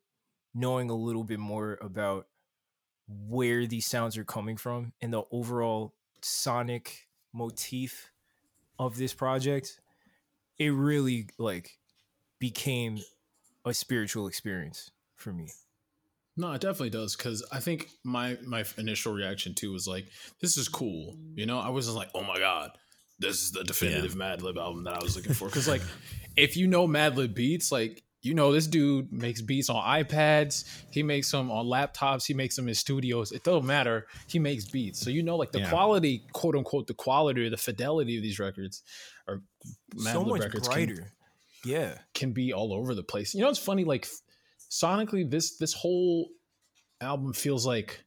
knowing 0.53 0.89
a 0.89 0.95
little 0.95 1.23
bit 1.23 1.39
more 1.39 1.77
about 1.81 2.27
where 3.07 3.65
these 3.65 3.85
sounds 3.85 4.17
are 4.17 4.23
coming 4.23 4.55
from 4.57 4.93
and 5.01 5.11
the 5.11 5.23
overall 5.31 5.93
sonic 6.21 7.07
motif 7.33 8.11
of 8.79 8.97
this 8.97 9.13
project, 9.13 9.79
it 10.57 10.69
really 10.69 11.29
like 11.37 11.77
became 12.39 12.99
a 13.65 13.73
spiritual 13.73 14.27
experience 14.27 14.91
for 15.15 15.33
me. 15.33 15.49
No, 16.35 16.51
it 16.53 16.61
definitely 16.61 16.89
does 16.89 17.15
because 17.15 17.45
I 17.51 17.59
think 17.59 17.89
my 18.03 18.37
my 18.45 18.65
initial 18.77 19.13
reaction 19.13 19.53
too 19.53 19.71
was 19.71 19.87
like, 19.87 20.07
"This 20.41 20.57
is 20.57 20.67
cool," 20.67 21.17
you 21.35 21.45
know. 21.45 21.59
I 21.59 21.69
wasn't 21.69 21.95
like, 21.95 22.09
"Oh 22.15 22.23
my 22.23 22.37
god, 22.37 22.71
this 23.19 23.41
is 23.41 23.51
the 23.51 23.63
definitive 23.63 24.15
Madlib 24.15 24.57
album 24.57 24.83
that 24.85 24.95
I 24.95 25.03
was 25.03 25.15
looking 25.15 25.33
for." 25.33 25.47
Because 25.47 25.67
like, 25.75 25.83
if 26.35 26.57
you 26.57 26.67
know 26.67 26.87
Madlib 26.87 27.35
beats, 27.35 27.71
like 27.71 28.02
you 28.23 28.33
know 28.33 28.51
this 28.51 28.65
dude 28.67 29.11
makes 29.13 29.41
beats 29.41 29.69
on 29.69 29.83
iPads, 29.83 30.63
he 30.91 31.03
makes 31.03 31.29
them 31.29 31.51
on 31.51 31.65
laptops, 31.67 32.25
he 32.25 32.33
makes 32.33 32.55
them 32.55 32.67
in 32.67 32.73
studios. 32.73 33.31
It 33.31 33.43
doesn't 33.43 33.65
matter. 33.67 34.07
He 34.27 34.39
makes 34.39 34.65
beats, 34.65 34.99
so 34.99 35.09
you 35.11 35.21
know 35.21 35.35
like 35.35 35.51
the 35.51 35.59
Yeah. 35.59 35.69
quality, 35.69 36.23
quote 36.33 36.55
unquote, 36.55 36.87
the 36.87 36.93
quality 36.93 37.45
or 37.45 37.49
the 37.51 37.57
fidelity 37.57 38.17
of 38.17 38.23
these 38.23 38.39
records 38.39 38.81
or 39.27 39.43
so 39.97 40.23
much 40.25 40.41
records 40.41 40.67
can- 40.67 40.73
brighter. 40.87 41.13
yeah. 41.65 41.99
can 42.13 42.31
be 42.31 42.51
all 42.53 42.73
over 42.73 42.95
the 42.95 43.03
place. 43.03 43.35
You 43.35 43.41
know, 43.41 43.49
it's 43.49 43.59
funny. 43.59 43.83
Like 43.83 44.07
sonically, 44.71 45.29
this 45.29 45.57
this 45.57 45.73
whole 45.73 46.29
album 47.01 47.33
feels 47.33 47.65
like 47.65 48.03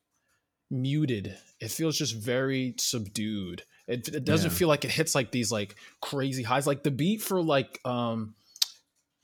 muted. 0.71 1.37
It 1.61 1.71
feels 1.71 1.97
just 1.97 2.15
very 2.17 2.75
subdued. 2.79 3.63
It, 3.87 4.09
it 4.09 4.25
doesn't 4.25 4.51
Yeah. 4.51 4.57
feel 4.57 4.69
like 4.69 4.85
it 4.85 4.91
hits 4.91 5.15
like 5.15 5.31
these 5.31 5.53
like 5.53 5.77
crazy 6.01 6.43
highs. 6.43 6.67
Like 6.67 6.83
the 6.83 6.91
beat 6.91 7.23
for 7.23 7.41
like 7.43 7.81
um 7.85 8.35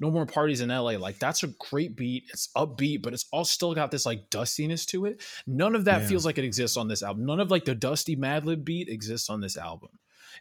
no 0.02 0.10
more 0.10 0.26
parties 0.26 0.60
in 0.60 0.68
LA. 0.68 0.98
Like 0.98 1.18
that's 1.18 1.42
a 1.44 1.46
great 1.70 1.96
beat. 1.96 2.24
It's 2.32 2.48
upbeat, 2.56 3.00
but 3.02 3.14
it's 3.14 3.24
all 3.32 3.44
still 3.44 3.72
got 3.74 3.90
this 3.90 4.04
like 4.04 4.28
dustiness 4.28 4.84
to 4.86 5.06
it. 5.06 5.22
None 5.46 5.74
of 5.76 5.84
that 5.86 6.02
Yeah. 6.02 6.08
feels 6.08 6.26
like 6.26 6.36
it 6.38 6.44
exists 6.44 6.76
on 6.76 6.88
this 6.88 7.02
album. 7.02 7.24
None 7.24 7.40
of 7.40 7.50
like 7.50 7.64
the 7.64 7.74
dusty 7.74 8.16
Madlib 8.16 8.64
beat 8.64 8.88
exists 8.88 9.30
on 9.30 9.40
this 9.40 9.56
album. 9.56 9.90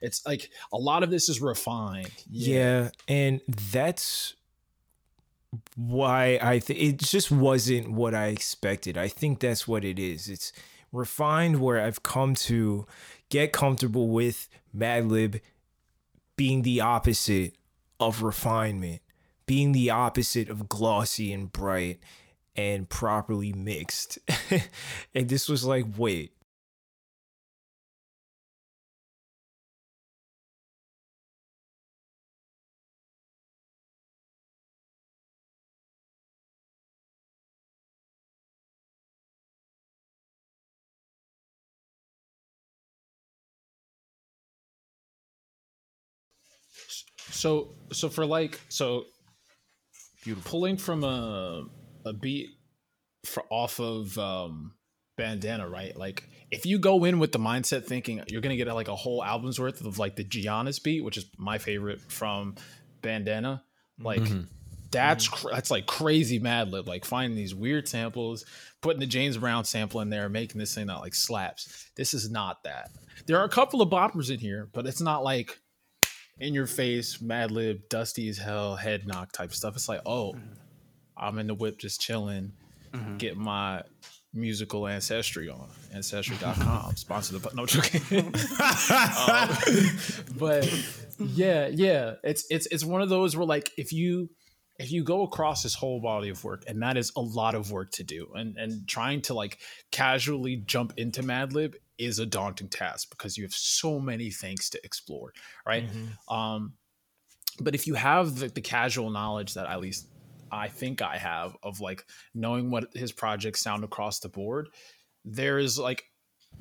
It's 0.01 0.25
like 0.25 0.49
a 0.73 0.77
lot 0.77 1.03
of 1.03 1.11
this 1.11 1.29
is 1.29 1.39
refined. 1.39 2.09
Yeah, 2.29 2.89
and 3.07 3.39
that's 3.47 4.33
why 5.75 6.39
I 6.41 6.59
think 6.59 6.79
it 6.79 6.97
just 6.97 7.29
wasn't 7.31 7.91
what 7.91 8.15
I 8.15 8.27
expected. 8.27 8.97
I 8.97 9.09
think 9.09 9.39
that's 9.39 9.67
what 9.67 9.83
it 9.83 9.99
is. 9.99 10.27
It's 10.29 10.53
refined 10.91 11.59
where 11.61 11.81
I've 11.81 12.03
come 12.03 12.35
to 12.35 12.85
get 13.29 13.51
comfortable 13.51 14.09
with 14.09 14.47
Madlib 14.75 15.41
being 16.35 16.63
the 16.63 16.81
opposite 16.81 17.53
of 17.99 18.23
refinement, 18.23 19.01
being 19.51 19.73
the 19.73 19.89
opposite 19.89 20.47
of 20.47 20.69
glossy 20.69 21.33
and 21.33 21.51
bright 21.51 21.99
and 22.55 22.87
properly 22.87 23.51
mixed. 23.51 24.17
and 25.13 25.27
this 25.27 25.49
was 25.49 25.65
like, 25.65 25.85
wait, 25.97 26.31
So 47.31 47.69
so 47.91 48.07
for 48.07 48.25
like 48.25 48.59
so 48.69 49.05
Beautiful. 50.23 50.49
pulling 50.49 50.77
from 50.77 51.03
a 51.03 51.65
a 52.05 52.13
beat 52.13 52.49
for 53.25 53.43
off 53.49 53.79
of 53.79 54.17
um 54.17 54.73
bandana, 55.17 55.67
right? 55.67 55.95
Like 55.95 56.27
if 56.49 56.65
you 56.65 56.79
go 56.79 57.03
in 57.03 57.19
with 57.19 57.31
the 57.31 57.39
mindset 57.39 57.85
thinking 57.85 58.23
you're 58.27 58.41
gonna 58.41 58.57
get 58.57 58.67
like 58.73 58.87
a 58.87 58.95
whole 58.95 59.23
album's 59.23 59.59
worth 59.59 59.81
of 59.85 59.99
like 59.99 60.15
the 60.15 60.23
Giannis 60.23 60.81
beat, 60.81 61.03
which 61.03 61.17
is 61.17 61.25
my 61.37 61.57
favorite 61.57 62.01
from 62.11 62.55
bandana, 63.01 63.63
like 63.99 64.21
mm-hmm. 64.21 64.41
that's 64.91 65.27
mm-hmm. 65.27 65.47
cr- 65.47 65.53
that's 65.53 65.71
like 65.71 65.85
crazy 65.85 66.39
Madlib, 66.39 66.87
like 66.87 67.05
finding 67.05 67.35
these 67.35 67.55
weird 67.55 67.87
samples, 67.87 68.45
putting 68.81 68.99
the 68.99 69.07
James 69.07 69.37
Brown 69.37 69.63
sample 69.63 70.01
in 70.01 70.09
there, 70.09 70.29
making 70.29 70.59
this 70.59 70.73
thing 70.75 70.87
that 70.87 71.01
like 71.01 71.15
slaps. 71.15 71.89
This 71.95 72.13
is 72.13 72.29
not 72.29 72.63
that. 72.63 72.89
There 73.27 73.37
are 73.37 73.45
a 73.45 73.49
couple 73.49 73.81
of 73.81 73.89
boppers 73.89 74.31
in 74.31 74.39
here, 74.39 74.69
but 74.73 74.87
it's 74.87 75.01
not 75.01 75.23
like 75.23 75.60
in 76.39 76.53
your 76.53 76.67
face, 76.67 77.17
Madlib, 77.17 77.89
dusty 77.89 78.29
as 78.29 78.37
hell, 78.37 78.75
head 78.75 79.07
knock 79.07 79.31
type 79.31 79.53
stuff. 79.53 79.75
It's 79.75 79.89
like, 79.89 80.01
oh, 80.05 80.33
mm-hmm. 80.33 80.53
I'm 81.17 81.37
in 81.37 81.47
the 81.47 81.53
whip 81.53 81.77
just 81.77 82.01
chilling, 82.01 82.53
mm-hmm. 82.91 83.17
get 83.17 83.37
my 83.37 83.83
musical 84.33 84.87
ancestry 84.87 85.49
on 85.49 85.67
ancestry.com 85.93 86.95
sponsor 86.95 87.37
the 87.37 87.51
no 87.53 87.65
joking 87.65 88.01
um, 89.27 89.49
but 90.39 90.73
yeah 91.19 91.67
yeah 91.67 92.13
it's 92.23 92.45
it's 92.49 92.65
it's 92.67 92.85
one 92.85 93.01
of 93.01 93.09
those 93.09 93.35
where 93.35 93.45
like 93.45 93.71
if 93.77 93.91
you 93.91 94.29
if 94.79 94.89
you 94.89 95.03
go 95.03 95.23
across 95.23 95.63
this 95.63 95.75
whole 95.75 95.99
body 95.99 96.29
of 96.29 96.41
work 96.45 96.63
and 96.67 96.81
that 96.81 96.95
is 96.95 97.11
a 97.17 97.21
lot 97.21 97.55
of 97.55 97.71
work 97.71 97.91
to 97.91 98.03
do 98.03 98.31
and 98.33 98.55
and 98.55 98.87
trying 98.87 99.21
to 99.21 99.33
like 99.33 99.59
casually 99.91 100.55
jump 100.55 100.93
into 100.95 101.21
madlib 101.21 101.73
is 101.97 102.19
a 102.19 102.25
daunting 102.25 102.69
task 102.69 103.09
because 103.09 103.37
you 103.37 103.43
have 103.43 103.53
so 103.53 103.99
many 103.99 104.29
things 104.29 104.69
to 104.69 104.83
explore, 104.83 105.33
right? 105.65 105.87
Mm-hmm. 105.87 106.33
Um, 106.33 106.73
but 107.59 107.75
if 107.75 107.87
you 107.87 107.95
have 107.95 108.37
the, 108.37 108.47
the 108.47 108.61
casual 108.61 109.09
knowledge 109.09 109.53
that 109.53 109.67
at 109.67 109.79
least 109.81 110.07
I 110.51 110.67
think 110.67 111.01
I 111.01 111.17
have 111.17 111.55
of 111.63 111.79
like 111.79 112.05
knowing 112.33 112.71
what 112.71 112.93
his 112.93 113.11
projects 113.11 113.61
sound 113.61 113.83
across 113.83 114.19
the 114.19 114.29
board, 114.29 114.69
there 115.23 115.59
is 115.59 115.77
like 115.77 116.05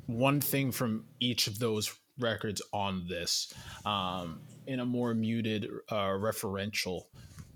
one 0.05 0.39
thing 0.39 0.71
from 0.71 1.05
each 1.19 1.47
of 1.47 1.59
those 1.59 1.93
records 2.19 2.61
on 2.73 3.05
this 3.07 3.53
um, 3.85 4.41
in 4.67 4.79
a 4.79 4.85
more 4.85 5.13
muted 5.13 5.67
uh, 5.89 6.09
referential 6.09 7.03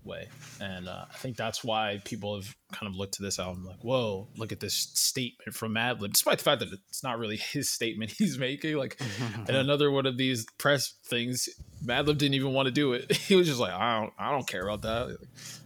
way. 0.06 0.28
And 0.62 0.88
uh, 0.88 1.06
I 1.10 1.18
think 1.18 1.38
that's 1.38 1.63
why 1.63 2.02
people 2.04 2.36
have 2.36 2.56
kind 2.72 2.89
of 2.89 2.96
looked 2.96 3.15
to 3.15 3.24
this 3.24 3.39
album 3.39 3.65
like, 3.65 3.84
whoa, 3.84 4.28
look 4.38 4.52
at 4.52 4.60
this 4.60 4.74
statement 4.74 5.56
from 5.56 5.74
Madlib, 5.74 6.13
despite 6.13 6.38
the 6.38 6.44
fact 6.44 6.60
that 6.60 6.70
it's 6.89 7.04
not 7.04 7.20
really 7.20 7.38
his 7.54 7.72
statement 7.72 8.12
he's 8.12 8.38
making. 8.38 8.78
Like, 8.78 9.00
and 9.48 9.56
another 9.56 9.91
one 9.91 10.06
of 10.06 10.18
these 10.18 10.46
press 10.58 10.94
things, 11.06 11.50
Madlib 11.84 12.18
didn't 12.18 12.36
even 12.36 12.54
want 12.54 12.68
to 12.68 12.72
do 12.72 12.94
it. 12.94 13.12
He 13.26 13.36
was 13.36 13.48
just 13.48 13.60
like, 13.60 13.74
I 13.74 14.00
don't, 14.00 14.13
I 14.20 14.32
don't 14.32 14.48
care 14.48 14.68
about 14.68 14.84
that. 14.84 15.18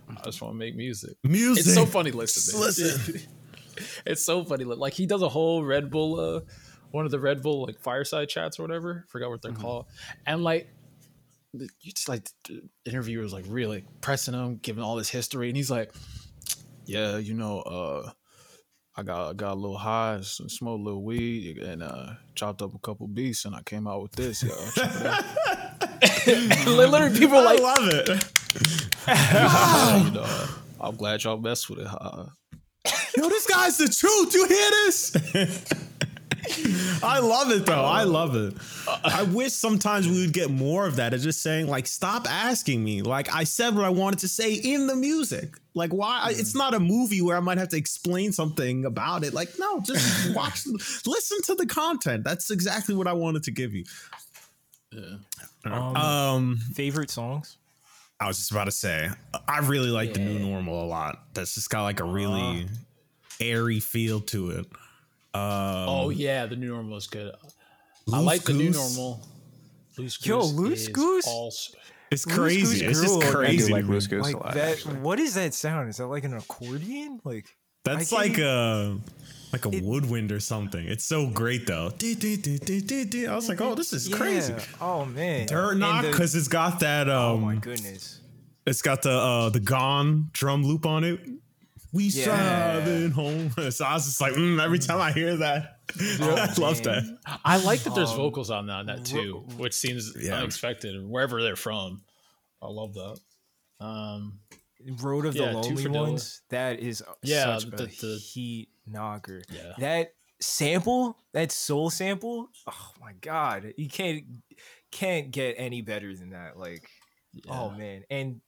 I 0.10 0.24
just 0.24 0.42
want 0.42 0.54
to 0.54 0.58
make 0.58 0.76
music. 0.76 1.18
Music. 1.24 1.66
It's 1.66 1.74
so 1.74 1.86
funny. 1.86 2.12
Listen, 2.12 2.60
listen. 2.62 3.22
it's 4.06 4.24
so 4.24 4.46
funny. 4.46 4.64
Like 4.64 4.94
he 4.94 5.06
does 5.06 5.22
a 5.22 5.28
whole 5.28 5.66
Red 5.66 5.90
Bull, 5.92 6.20
uh, 6.20 6.40
one 6.92 7.04
of 7.04 7.12
the 7.12 7.20
Red 7.20 7.42
Bull 7.42 7.66
like 7.66 7.80
fireside 7.82 8.30
chats 8.30 8.60
or 8.60 8.64
whatever. 8.64 9.06
Forgot 9.10 9.30
what 9.30 9.42
they're 9.42 9.52
mm-hmm. 9.52 9.62
called. 9.62 9.86
And 10.26 10.42
like 10.42 10.70
you 11.54 11.92
just 11.94 12.10
like 12.10 12.30
the 12.48 12.62
interviewer 12.86 13.24
was 13.24 13.34
like 13.34 13.46
really 13.48 13.84
pressing 14.02 14.34
him, 14.34 14.60
giving 14.62 14.84
all 14.84 14.96
this 14.96 15.10
history, 15.10 15.48
and 15.50 15.58
he's 15.58 15.72
like, 15.72 15.92
"Yeah, 16.86 17.18
you 17.18 17.34
know, 17.34 17.62
uh, 17.62 18.12
I 18.96 19.04
got 19.04 19.38
got 19.38 19.54
a 19.54 19.56
little 19.56 19.78
high, 19.78 20.20
smoked 20.22 20.62
a 20.62 20.84
little 20.84 21.04
weed, 21.04 21.58
and 21.58 21.82
uh, 21.82 22.12
chopped 22.36 22.62
up 22.62 22.76
a 22.76 22.80
couple 22.80 23.08
beats, 23.08 23.46
and 23.46 23.56
I 23.56 23.62
came 23.64 23.88
out 23.88 24.02
with 24.02 24.12
this. 24.12 24.44
Literally, 26.68 27.18
people 27.18 27.42
like, 27.44 27.60
I 27.60 27.64
love 27.64 27.90
it. 27.92 28.10
you 30.06 30.12
know, 30.12 30.46
I'm 30.80 30.96
glad 30.96 31.24
y'all 31.24 31.38
messed 31.38 31.70
with 31.70 31.80
it. 31.80 31.88
Uh, 31.88 32.26
Yo, 33.18 33.28
this 33.30 33.48
guy's 33.48 33.78
the 33.78 33.88
truth. 33.88 34.34
You 34.34 34.48
hear 34.48 34.70
this? 34.86 35.89
I 37.04 37.20
love 37.20 37.52
it 37.52 37.66
though. 37.66 37.84
I 37.86 38.04
love 38.04 38.36
it. 38.36 38.54
I 39.04 39.24
wish 39.24 39.54
sometimes 39.54 40.08
we 40.08 40.22
would 40.22 40.34
get 40.34 40.50
more 40.50 40.86
of 40.86 40.98
that. 40.98 41.14
Of 41.14 41.22
just 41.22 41.42
saying 41.42 41.68
like, 41.68 41.88
stop 41.88 42.30
asking 42.30 42.84
me. 42.84 43.02
Like 43.02 43.34
I 43.34 43.44
said 43.44 43.76
what 43.76 43.86
I 43.86 43.90
wanted 43.90 44.20
to 44.20 44.28
say 44.28 44.54
in 44.54 44.88
the 44.88 44.96
music. 44.96 45.56
Like 45.74 45.92
why? 45.92 46.30
It's 46.32 46.56
not 46.56 46.74
a 46.74 46.80
movie 46.80 47.22
where 47.22 47.38
I 47.38 47.40
might 47.40 47.58
have 47.58 47.70
to 47.70 47.78
explain 47.78 48.32
something 48.32 48.86
about 48.86 49.24
it. 49.24 49.34
Like 49.34 49.50
no, 49.60 49.82
just 49.82 50.36
watch, 50.36 50.66
listen 51.06 51.42
to 51.44 51.56
the 51.56 51.66
content. 51.66 52.24
That's 52.24 52.52
exactly 52.52 52.96
what 52.96 53.08
I 53.08 53.14
wanted 53.14 53.44
to 53.44 53.52
give 53.52 53.74
you. 53.74 53.84
Yeah. 54.92 55.16
Um, 55.66 55.96
um, 55.96 56.58
favorite 56.74 57.12
songs. 57.12 57.58
I 58.20 58.28
was 58.28 58.38
just 58.38 58.52
about 58.52 58.66
to 58.66 58.72
say, 58.72 59.10
I 59.48 59.60
really 59.60 59.90
like 59.90 60.10
yeah. 60.10 60.16
the 60.16 60.20
new 60.22 60.40
normal 60.40 60.84
a 60.84 60.88
lot. 60.88 61.24
That's 61.34 61.56
just 61.56 61.70
got 61.70 61.84
like 61.84 62.02
a 62.02 62.06
really 62.06 62.64
uh, 62.64 62.68
airy 63.40 63.80
feel 63.80 64.20
to 64.22 64.52
it. 64.52 64.66
Um, 65.34 65.42
oh 65.42 66.10
yeah, 66.10 66.46
the 66.46 66.56
new 66.56 66.70
normal 66.70 66.98
is 66.98 67.08
good. 67.08 67.34
I 68.12 68.20
like 68.20 68.44
Goose. 68.44 68.58
the 68.58 68.64
new 68.64 68.72
normal. 68.72 69.28
Loose 69.98 70.18
Goose 70.18 70.28
Yo, 70.28 70.40
Loose 70.40 70.88
Goose. 70.88 71.28
Also, 71.28 71.78
it's 72.12 72.26
crazy. 72.26 72.86
It's 72.86 73.02
just 73.02 73.22
crazy. 73.22 73.72
like 73.72 73.86
Loose 73.86 74.08
Goose 74.08 74.24
like 74.24 74.36
a 74.36 74.38
lot. 74.38 74.54
That, 74.56 74.80
what 75.02 75.20
is 75.20 75.36
that 75.36 75.54
sound? 75.54 75.90
Is 75.90 75.98
that 75.98 76.08
like 76.08 76.24
an 76.24 76.34
accordion? 76.34 77.20
Like 77.24 77.56
that's 77.84 78.12
like 78.12 78.38
a 78.40 78.98
like 79.54 79.66
a 79.66 79.70
it, 79.70 79.84
woodwind 79.84 80.32
or 80.32 80.40
something. 80.40 80.86
It's 80.86 81.06
so 81.06 81.28
great 81.28 81.68
though. 81.68 81.92
I 81.92 83.36
was 83.36 83.50
like, 83.50 83.62
oh, 83.62 83.76
this 83.76 83.94
is 83.94 84.10
yeah. 84.10 84.18
crazy. 84.18 84.56
Oh 84.82 85.06
man, 85.06 85.48
dirt 85.48 85.76
knock 85.76 86.04
because 86.04 86.36
it's 86.36 86.48
got 86.48 86.80
that. 86.80 87.10
Um, 87.10 87.16
oh 87.16 87.38
my 87.38 87.56
goodness. 87.56 88.22
It's 88.66 88.82
got 88.82 89.02
the 89.04 89.12
uh 89.12 89.50
the 89.50 89.60
gone 89.60 90.30
drum 90.34 90.64
loop 90.64 90.86
on 90.86 91.04
it 91.04 91.20
we 91.92 92.06
yeah. 92.06 92.26
driving 92.26 93.12
home. 93.12 93.52
So 93.72 93.86
I 93.86 93.94
was 93.94 94.06
just 94.06 94.22
like, 94.22 94.34
mm, 94.34 94.62
every 94.62 94.80
time 94.80 95.00
I 95.00 95.12
hear 95.12 95.38
that, 95.38 95.80
oh, 96.22 96.36
I 96.36 96.54
love 96.60 96.84
that. 96.84 97.18
I 97.44 97.58
like 97.58 97.82
that 97.82 97.96
there's 97.96 98.12
um, 98.12 98.18
vocals 98.18 98.52
on 98.52 98.68
that, 98.68 98.86
that 98.88 99.06
too, 99.06 99.46
which 99.58 99.74
seems 99.74 100.14
yeah. 100.20 100.36
unexpected 100.38 101.04
wherever 101.06 101.42
they're 101.42 101.56
from. 101.56 102.02
I 102.62 102.68
love 102.68 102.94
that. 102.94 103.20
Um, 103.80 104.40
Road 105.02 105.26
of 105.26 105.36
yeah, 105.36 105.52
the 105.52 105.58
Lonely 105.58 105.88
Ones. 105.88 106.42
That 106.50 106.80
is 106.80 107.04
yeah, 107.22 107.58
such 107.58 107.70
the, 107.70 107.84
a 107.84 107.88
the, 107.88 108.18
heat 108.18 108.70
knocker. 108.88 109.42
Yeah. 109.52 109.74
That 109.80 110.14
sample, 110.40 111.18
that 111.34 111.52
soul 111.52 111.90
sample. 111.90 112.50
Oh 112.68 112.92
my 113.02 113.14
god, 113.20 113.74
you 113.78 113.90
can't 113.90 114.24
can't 114.92 115.32
get 115.32 115.56
any 115.58 115.82
better 115.82 116.16
than 116.16 116.30
that. 116.30 116.58
Like, 116.58 116.90
oh 117.36 117.40
yeah. 117.46 117.62
oh 117.62 117.70
man, 117.72 118.04
and 118.10 118.42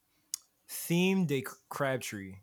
theme 0.70 1.26
de 1.26 1.44
Crabtree 1.70 2.36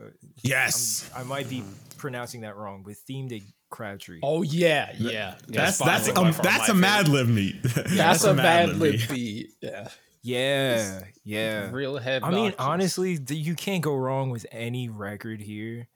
uh, 0.00 0.04
yes, 0.42 1.10
I'm, 1.14 1.22
i 1.22 1.24
might 1.24 1.48
be 1.48 1.62
pronouncing 1.96 2.42
that 2.42 2.56
wrong 2.56 2.82
with 2.82 3.04
themed 3.06 3.32
a 3.32 3.42
Crabtree. 3.70 4.20
Oh 4.22 4.42
yeah, 4.42 4.92
yeah. 4.98 5.36
That's 5.46 5.78
that's 5.78 6.06
that's, 6.06 6.18
um, 6.18 6.34
that's 6.42 6.68
a 6.68 6.72
Madlib 6.72 7.28
meet. 7.28 7.62
that's, 7.62 7.94
that's, 7.94 8.24
a, 8.24 8.32
a 8.32 8.34
Madlib 8.34 9.08
beat. 9.08 9.50
Yeah. 9.60 9.88
Yeah, 10.22 11.04
yeah. 11.24 11.70
Real 11.70 11.96
head. 11.96 12.22
I 12.22 12.30
mean, 12.30 12.52
honestly, 12.58 13.18
you 13.28 13.54
can't 13.54 13.82
go 13.82 13.94
wrong 13.94 14.28
with 14.28 14.44
any 14.52 14.90
record 14.90 15.40
here, 15.40 15.88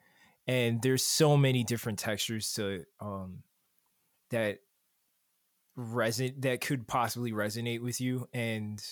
and 0.47 0.81
there's 0.81 1.05
so 1.05 1.37
many 1.37 1.63
different 1.63 1.99
textures 1.99 2.53
to 2.55 2.85
um 3.01 3.43
that 4.31 4.61
reson 5.77 6.41
that 6.41 6.63
could 6.63 6.87
possibly 6.87 7.33
resonate 7.33 7.83
with 7.83 8.01
you, 8.01 8.29
and 8.33 8.83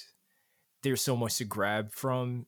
there's 0.83 1.01
so 1.01 1.17
much 1.17 1.37
to 1.37 1.45
grab 1.45 1.93
from 1.93 2.47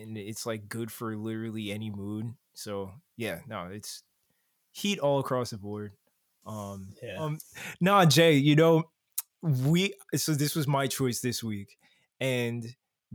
and 0.00 0.16
it's 0.16 0.46
like 0.46 0.68
good 0.68 0.90
for 0.90 1.16
literally 1.16 1.70
any 1.70 1.90
mood. 1.90 2.32
So 2.54 2.92
yeah, 3.16 3.40
no, 3.46 3.68
it's 3.70 4.02
heat 4.72 4.98
all 4.98 5.18
across 5.18 5.50
the 5.50 5.58
board. 5.58 5.92
Um, 6.46 6.88
yeah. 7.02 7.18
um 7.18 7.38
nah, 7.80 8.04
Jay, 8.04 8.34
you 8.34 8.56
know, 8.56 8.84
we 9.42 9.94
so 10.14 10.32
this 10.32 10.54
was 10.54 10.66
my 10.66 10.86
choice 10.86 11.20
this 11.20 11.42
week, 11.42 11.76
and 12.20 12.64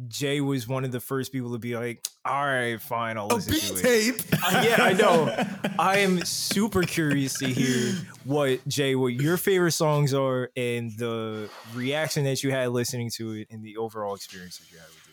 Jay 0.08 0.42
was 0.42 0.68
one 0.68 0.86
of 0.86 0.92
the 0.92 1.00
first 1.00 1.32
people 1.32 1.52
to 1.54 1.58
be 1.58 1.76
like, 1.76 2.06
"All 2.24 2.46
right, 2.46 2.80
fine, 2.80 3.18
I'll 3.18 3.28
listen 3.28 3.54
to 3.54 3.80
it." 3.80 3.82
tape. 3.82 4.44
Uh, 4.44 4.64
yeah, 4.66 4.84
I 4.84 4.94
know. 4.94 5.46
I 5.80 6.00
am 6.00 6.24
super 6.24 6.84
curious 6.84 7.38
to 7.40 7.48
hear 7.48 7.94
what 8.24 8.66
Jay, 8.68 8.96
what 8.96 9.14
your 9.14 9.38
favorite 9.38 9.72
songs 9.72 10.14
are, 10.14 10.52
and 10.56 10.92
the 10.98 11.50
reaction 11.74 12.24
that 12.26 12.44
you 12.44 12.52
had 12.52 12.70
listening 12.70 13.10
to 13.16 13.32
it, 13.32 13.48
and 13.50 13.64
the 13.64 13.78
overall 13.78 14.16
experience 14.16 14.58
that 14.60 14.72
you 14.72 14.78
had 14.78 14.88
with 14.88 14.98
record. 14.98 15.07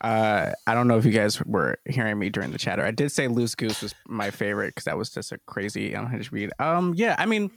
Uh, 0.00 0.52
I 0.66 0.74
don't 0.74 0.88
know 0.88 0.98
if 0.98 1.04
you 1.04 1.12
guys 1.12 1.42
were 1.44 1.78
hearing 1.86 2.18
me 2.18 2.28
during 2.28 2.50
the 2.50 2.58
chatter. 2.58 2.84
I 2.84 2.90
did 2.90 3.10
say 3.10 3.28
Loose 3.28 3.54
Goose 3.54 3.80
was 3.82 3.94
my 4.06 4.30
favorite 4.30 4.68
because 4.68 4.84
that 4.84 4.98
was 4.98 5.10
just 5.10 5.32
a 5.32 5.38
crazy 5.46 5.94
unhinged 5.94 6.30
beat. 6.30 6.50
Um, 6.58 6.92
yeah, 6.96 7.16
I 7.18 7.24
mean, 7.24 7.50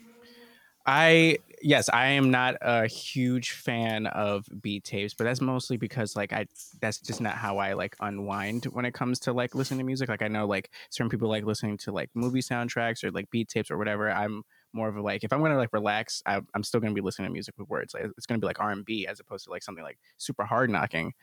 I 0.86 1.38
yes, 1.62 1.90
I 1.90 2.08
am 2.08 2.32
not 2.32 2.56
a 2.62 2.88
huge 2.88 3.52
fan 3.52 4.08
of 4.08 4.46
beat 4.62 4.86
tapes, 4.86 5.14
but 5.14 5.26
that's 5.26 5.42
mostly 5.42 5.78
because 5.78 6.16
like 6.16 6.32
I 6.32 6.46
that's 6.82 7.00
just 7.00 7.20
not 7.22 7.36
how 7.36 7.58
I 7.58 7.74
like 7.74 7.96
unwind 8.00 8.66
when 8.66 8.86
it 8.86 8.94
comes 8.94 9.20
to 9.20 9.34
like 9.34 9.54
listening 9.54 9.80
to 9.80 9.84
music. 9.84 10.10
Like 10.10 10.22
I 10.22 10.30
know 10.30 10.48
like 10.48 10.72
certain 10.90 11.10
people 11.10 11.28
like 11.28 11.44
listening 11.44 11.78
to 11.80 11.92
like 11.92 12.10
movie 12.14 12.40
soundtracks 12.40 13.04
or 13.04 13.12
like 13.12 13.30
beat 13.30 13.50
tapes 13.50 13.70
or 13.70 13.78
whatever. 13.78 14.10
I'm 14.10 14.44
more 14.72 14.88
of 14.88 14.96
a 14.96 15.02
like 15.02 15.24
if 15.24 15.34
I'm 15.34 15.42
gonna 15.42 15.58
like 15.58 15.74
relax, 15.74 16.24
I, 16.26 16.40
I'm 16.54 16.64
still 16.64 16.80
gonna 16.80 16.94
be 16.94 17.02
listening 17.02 17.28
to 17.28 17.34
music 17.34 17.56
with 17.58 17.70
words. 17.70 17.94
Like 17.94 18.06
it's 18.18 18.26
gonna 18.26 18.40
be 18.40 18.48
like 18.48 18.62
R 18.62 18.72
and 18.72 18.86
B 18.86 19.06
as 19.06 19.20
opposed 19.20 19.44
to 19.46 19.52
like 19.52 19.64
something 19.64 19.84
like 19.84 20.00
super 20.18 20.46
hard 20.46 20.70
knocking. 20.70 21.14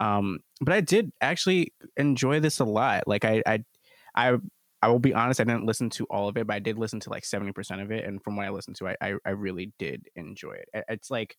Um, 0.00 0.40
but 0.60 0.74
I 0.74 0.80
did 0.80 1.12
actually 1.20 1.74
enjoy 1.96 2.40
this 2.40 2.60
a 2.60 2.64
lot. 2.64 3.04
Like 3.06 3.24
I, 3.24 3.42
I, 3.46 3.64
I, 4.14 4.36
I 4.82 4.88
will 4.88 4.98
be 4.98 5.14
honest. 5.14 5.40
I 5.40 5.44
didn't 5.44 5.66
listen 5.66 5.90
to 5.90 6.04
all 6.06 6.28
of 6.28 6.36
it, 6.36 6.46
but 6.46 6.54
I 6.54 6.58
did 6.58 6.78
listen 6.78 7.00
to 7.00 7.10
like 7.10 7.24
seventy 7.24 7.52
percent 7.52 7.80
of 7.82 7.90
it, 7.92 8.04
and 8.04 8.22
from 8.22 8.36
what 8.36 8.46
I 8.46 8.50
listened 8.50 8.76
to, 8.76 8.88
I, 8.88 8.96
I, 9.00 9.14
I 9.24 9.30
really 9.30 9.72
did 9.78 10.06
enjoy 10.16 10.52
it. 10.54 10.68
It- 10.74 10.84
It's 10.88 11.10
like 11.10 11.36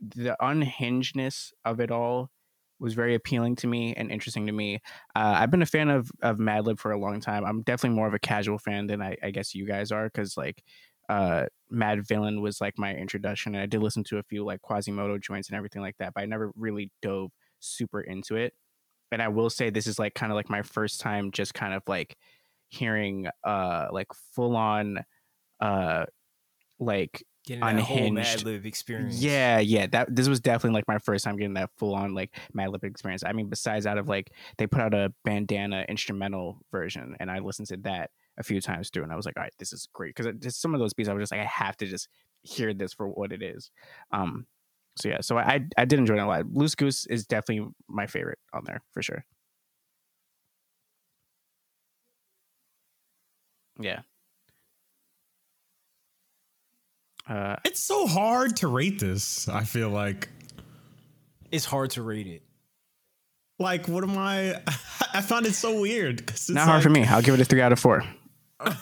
the 0.00 0.36
unhingedness 0.40 1.52
of 1.64 1.80
it 1.80 1.90
all 1.90 2.30
was 2.78 2.94
very 2.94 3.14
appealing 3.14 3.56
to 3.56 3.66
me 3.66 3.94
and 3.94 4.10
interesting 4.10 4.46
to 4.46 4.52
me. 4.52 4.76
Uh, 5.14 5.34
I've 5.36 5.50
been 5.50 5.62
a 5.62 5.66
fan 5.66 5.90
of 5.90 6.10
of 6.22 6.38
Madlib 6.38 6.78
for 6.78 6.92
a 6.92 6.98
long 6.98 7.20
time. 7.20 7.44
I'm 7.44 7.62
definitely 7.62 7.96
more 7.96 8.06
of 8.08 8.14
a 8.14 8.18
casual 8.18 8.58
fan 8.58 8.86
than 8.86 9.02
I, 9.02 9.16
I 9.22 9.30
guess 9.30 9.54
you 9.54 9.66
guys 9.66 9.92
are, 9.92 10.06
because 10.06 10.36
like 10.36 10.62
uh, 11.08 11.46
Madvillain 11.72 12.40
was 12.40 12.60
like 12.60 12.74
my 12.78 12.94
introduction, 12.94 13.54
and 13.54 13.62
I 13.62 13.66
did 13.66 13.82
listen 13.82 14.04
to 14.04 14.18
a 14.18 14.22
few 14.22 14.44
like 14.44 14.60
Quasimoto 14.62 15.20
joints 15.20 15.48
and 15.48 15.56
everything 15.56 15.82
like 15.82 15.96
that, 15.98 16.14
but 16.14 16.22
I 16.22 16.26
never 16.26 16.52
really 16.56 16.90
dove 17.02 17.30
super 17.60 18.00
into 18.00 18.36
it. 18.36 18.54
And 19.12 19.20
I 19.20 19.28
will 19.28 19.50
say 19.50 19.70
this 19.70 19.86
is 19.86 19.98
like 19.98 20.14
kind 20.14 20.32
of 20.32 20.36
like 20.36 20.50
my 20.50 20.62
first 20.62 21.00
time 21.00 21.30
just 21.32 21.54
kind 21.54 21.74
of 21.74 21.82
like 21.86 22.16
hearing 22.68 23.26
uh 23.42 23.88
like 23.90 24.06
full 24.34 24.56
on 24.56 25.04
uh 25.60 26.04
like 26.78 27.24
Getting 27.46 27.64
Unhinged. 27.64 28.44
Madlib 28.44 28.66
experience. 28.66 29.20
yeah, 29.20 29.60
yeah. 29.60 29.86
That 29.86 30.14
this 30.14 30.28
was 30.28 30.40
definitely 30.40 30.76
like 30.76 30.86
my 30.86 30.98
first 30.98 31.24
time 31.24 31.36
getting 31.38 31.54
that 31.54 31.70
full 31.78 31.94
on 31.94 32.14
like 32.14 32.36
Madlib 32.54 32.84
experience. 32.84 33.24
I 33.24 33.32
mean, 33.32 33.48
besides 33.48 33.86
out 33.86 33.96
of 33.96 34.08
like 34.08 34.30
they 34.58 34.66
put 34.66 34.82
out 34.82 34.92
a 34.92 35.12
bandana 35.24 35.86
instrumental 35.88 36.60
version, 36.70 37.16
and 37.18 37.30
I 37.30 37.38
listened 37.38 37.68
to 37.68 37.78
that 37.78 38.10
a 38.38 38.42
few 38.42 38.60
times 38.60 38.90
through, 38.90 39.04
and 39.04 39.12
I 39.12 39.16
was 39.16 39.24
like, 39.24 39.38
all 39.38 39.42
right, 39.42 39.54
this 39.58 39.72
is 39.72 39.88
great 39.94 40.14
because 40.14 40.30
just 40.38 40.60
some 40.60 40.74
of 40.74 40.80
those 40.80 40.92
beats 40.92 41.08
I 41.08 41.14
was 41.14 41.22
just 41.22 41.32
like, 41.32 41.40
I 41.40 41.44
have 41.44 41.78
to 41.78 41.86
just 41.86 42.08
hear 42.42 42.74
this 42.74 42.92
for 42.92 43.08
what 43.08 43.32
it 43.32 43.42
is. 43.42 43.70
Um, 44.12 44.46
so 45.00 45.08
yeah, 45.08 45.20
so 45.20 45.38
I 45.38 45.60
I 45.78 45.84
did 45.84 45.98
enjoy 45.98 46.14
it 46.14 46.20
a 46.20 46.26
lot. 46.26 46.46
Loose 46.52 46.74
Goose 46.74 47.06
is 47.06 47.26
definitely 47.26 47.68
my 47.88 48.06
favorite 48.06 48.38
on 48.52 48.62
there 48.66 48.82
for 48.92 49.02
sure. 49.02 49.24
Yeah. 53.78 54.00
Uh, 57.28 57.56
It's 57.64 57.82
so 57.82 58.06
hard 58.06 58.56
to 58.56 58.68
rate 58.68 58.98
this. 58.98 59.48
I 59.48 59.64
feel 59.64 59.88
like, 59.88 60.28
It's 61.50 61.64
hard 61.64 61.90
to 61.92 62.02
rate 62.02 62.26
it. 62.26 62.42
like, 63.58 63.88
what 63.88 64.02
am 64.04 64.16
I? 64.18 64.60
I 65.14 65.20
found 65.20 65.46
it 65.46 65.54
so 65.54 65.80
weird. 65.80 66.20
it's 66.30 66.50
not 66.50 66.66
hard 66.66 66.82
for 66.82 66.90
me. 66.90 67.04
I'll 67.04 67.22
give 67.22 67.34
it 67.34 67.40
a 67.40 67.44
three 67.44 67.60
out 67.62 67.72
of 67.72 67.78
four. 67.78 68.04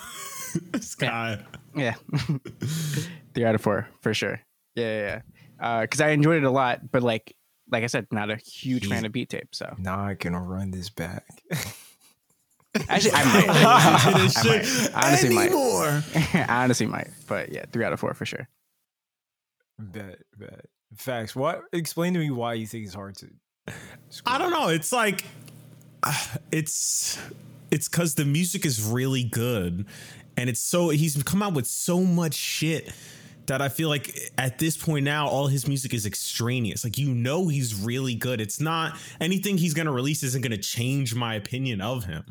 This 0.72 0.94
guy. 0.94 1.44
Yeah, 1.76 1.94
three 3.35 3.44
out 3.44 3.54
of 3.54 3.61
four 3.61 3.87
for 4.00 4.14
sure. 4.14 4.40
Yeah, 4.74 4.98
yeah. 5.00 5.20
Uh, 5.61 5.83
because 5.83 6.01
I 6.01 6.11
enjoyed 6.11 6.38
it 6.42 6.47
a 6.47 6.51
lot, 6.51 6.90
but 6.90 7.03
like, 7.03 7.35
like 7.71 7.85
I 7.85 7.87
said, 7.88 8.07
not 8.12 8.31
a 8.31 8.37
huge 8.37 8.85
He's- 8.85 8.94
fan 8.94 9.05
of 9.05 9.12
beat 9.12 9.29
tape. 9.29 9.55
So 9.55 9.75
Not 9.79 10.18
gonna 10.21 10.40
run 10.40 10.71
this 10.71 10.88
back. 10.90 11.25
actually, 12.88 13.12
I 13.12 13.25
might. 13.47 13.49
I 13.49 14.27
shit 14.29 14.44
might. 14.94 15.05
Honestly, 15.05 15.35
might. 15.35 15.47
anymore. 15.47 16.03
I 16.35 16.47
honestly 16.64 16.87
might. 16.87 17.09
But 17.27 17.53
yeah, 17.53 17.64
three 17.73 17.85
out 17.85 17.92
of 17.92 18.01
four 18.01 18.14
for 18.14 18.25
sure. 18.27 18.49
bet, 19.79 20.18
bet. 20.37 20.66
Facts. 20.97 21.37
What? 21.37 21.62
Explain 21.73 22.14
to 22.14 22.21
me 22.21 22.31
why 22.31 22.55
you 22.55 22.66
think 22.66 22.87
it's 22.87 22.94
hard 22.94 23.16
to. 23.16 23.29
I 24.25 24.38
don't 24.38 24.51
know. 24.51 24.68
It's 24.68 24.92
like 24.92 25.25
it's 26.53 27.18
it's 27.71 27.88
because 27.88 28.14
the 28.14 28.25
music 28.25 28.64
is 28.64 28.83
really 28.83 29.25
good, 29.25 29.85
and 30.37 30.49
it's 30.49 30.61
so 30.61 30.88
he's 30.88 31.23
come 31.25 31.42
out 31.42 31.53
with 31.53 31.66
so 31.66 32.01
much 32.03 32.35
shit 32.35 32.90
that 33.48 33.61
I 33.61 33.68
feel 33.68 33.88
like 33.88 34.16
at 34.38 34.58
this 34.58 34.76
point 34.76 35.04
now 35.04 35.26
all 35.26 35.48
his 35.48 35.66
music 35.66 35.92
is 35.92 36.06
extraneous. 36.06 36.84
Like 36.84 36.96
you 36.96 37.12
know 37.12 37.48
he's 37.48 37.74
really 37.74 38.14
good. 38.14 38.40
It's 38.40 38.61
not 38.61 38.96
anything 39.20 39.58
he's 39.58 39.74
gonna 39.74 39.92
release 39.92 40.22
isn't 40.22 40.42
gonna 40.42 40.56
change 40.56 41.14
my 41.14 41.34
opinion 41.34 41.80
of 41.80 42.04
him. 42.04 42.24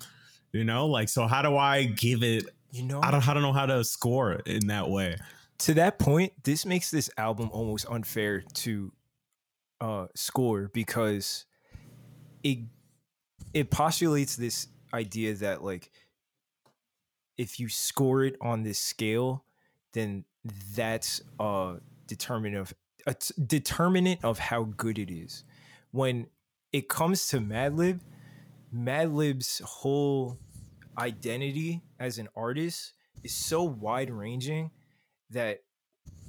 You 0.53 0.63
know, 0.63 0.87
like 0.87 1.09
so 1.09 1.27
how 1.27 1.41
do 1.41 1.57
I 1.57 1.83
give 1.83 2.23
it? 2.23 2.45
You 2.71 2.83
know, 2.83 3.01
I 3.01 3.11
don't 3.11 3.27
I 3.27 3.33
don't 3.33 3.43
know 3.43 3.53
how 3.53 3.65
to 3.65 3.83
score 3.83 4.31
it 4.33 4.47
in 4.47 4.67
that 4.67 4.89
way. 4.89 5.17
to 5.59 5.73
that 5.75 5.99
point, 5.99 6.33
this 6.43 6.65
makes 6.65 6.89
this 6.91 7.09
album 7.17 7.49
almost 7.51 7.85
unfair 7.89 8.41
to 8.55 8.91
uh 9.81 10.07
score 10.15 10.69
because 10.73 11.45
it 12.43 12.59
it 13.53 13.69
postulates 13.69 14.35
this 14.35 14.67
idea 14.93 15.33
that 15.35 15.63
like 15.63 15.91
if 17.37 17.59
you 17.59 17.69
score 17.69 18.23
it 18.23 18.35
on 18.41 18.63
this 18.63 18.79
scale, 18.79 19.43
then 19.93 20.25
that's 20.75 21.21
a 21.39 21.75
determinant 22.07 22.61
of 22.61 22.73
a 23.05 23.13
t- 23.13 23.33
determinant 23.45 24.23
of 24.23 24.39
how 24.39 24.63
good 24.63 24.99
it 24.99 25.11
is. 25.11 25.43
When 25.91 26.27
it 26.73 26.89
comes 26.89 27.27
to 27.29 27.39
Madlib, 27.39 28.01
Madlib's 28.75 29.61
whole 29.65 30.37
identity 30.97 31.81
as 31.99 32.17
an 32.17 32.27
artist 32.35 32.93
is 33.23 33.33
so 33.33 33.63
wide 33.63 34.09
ranging 34.09 34.71
that 35.29 35.59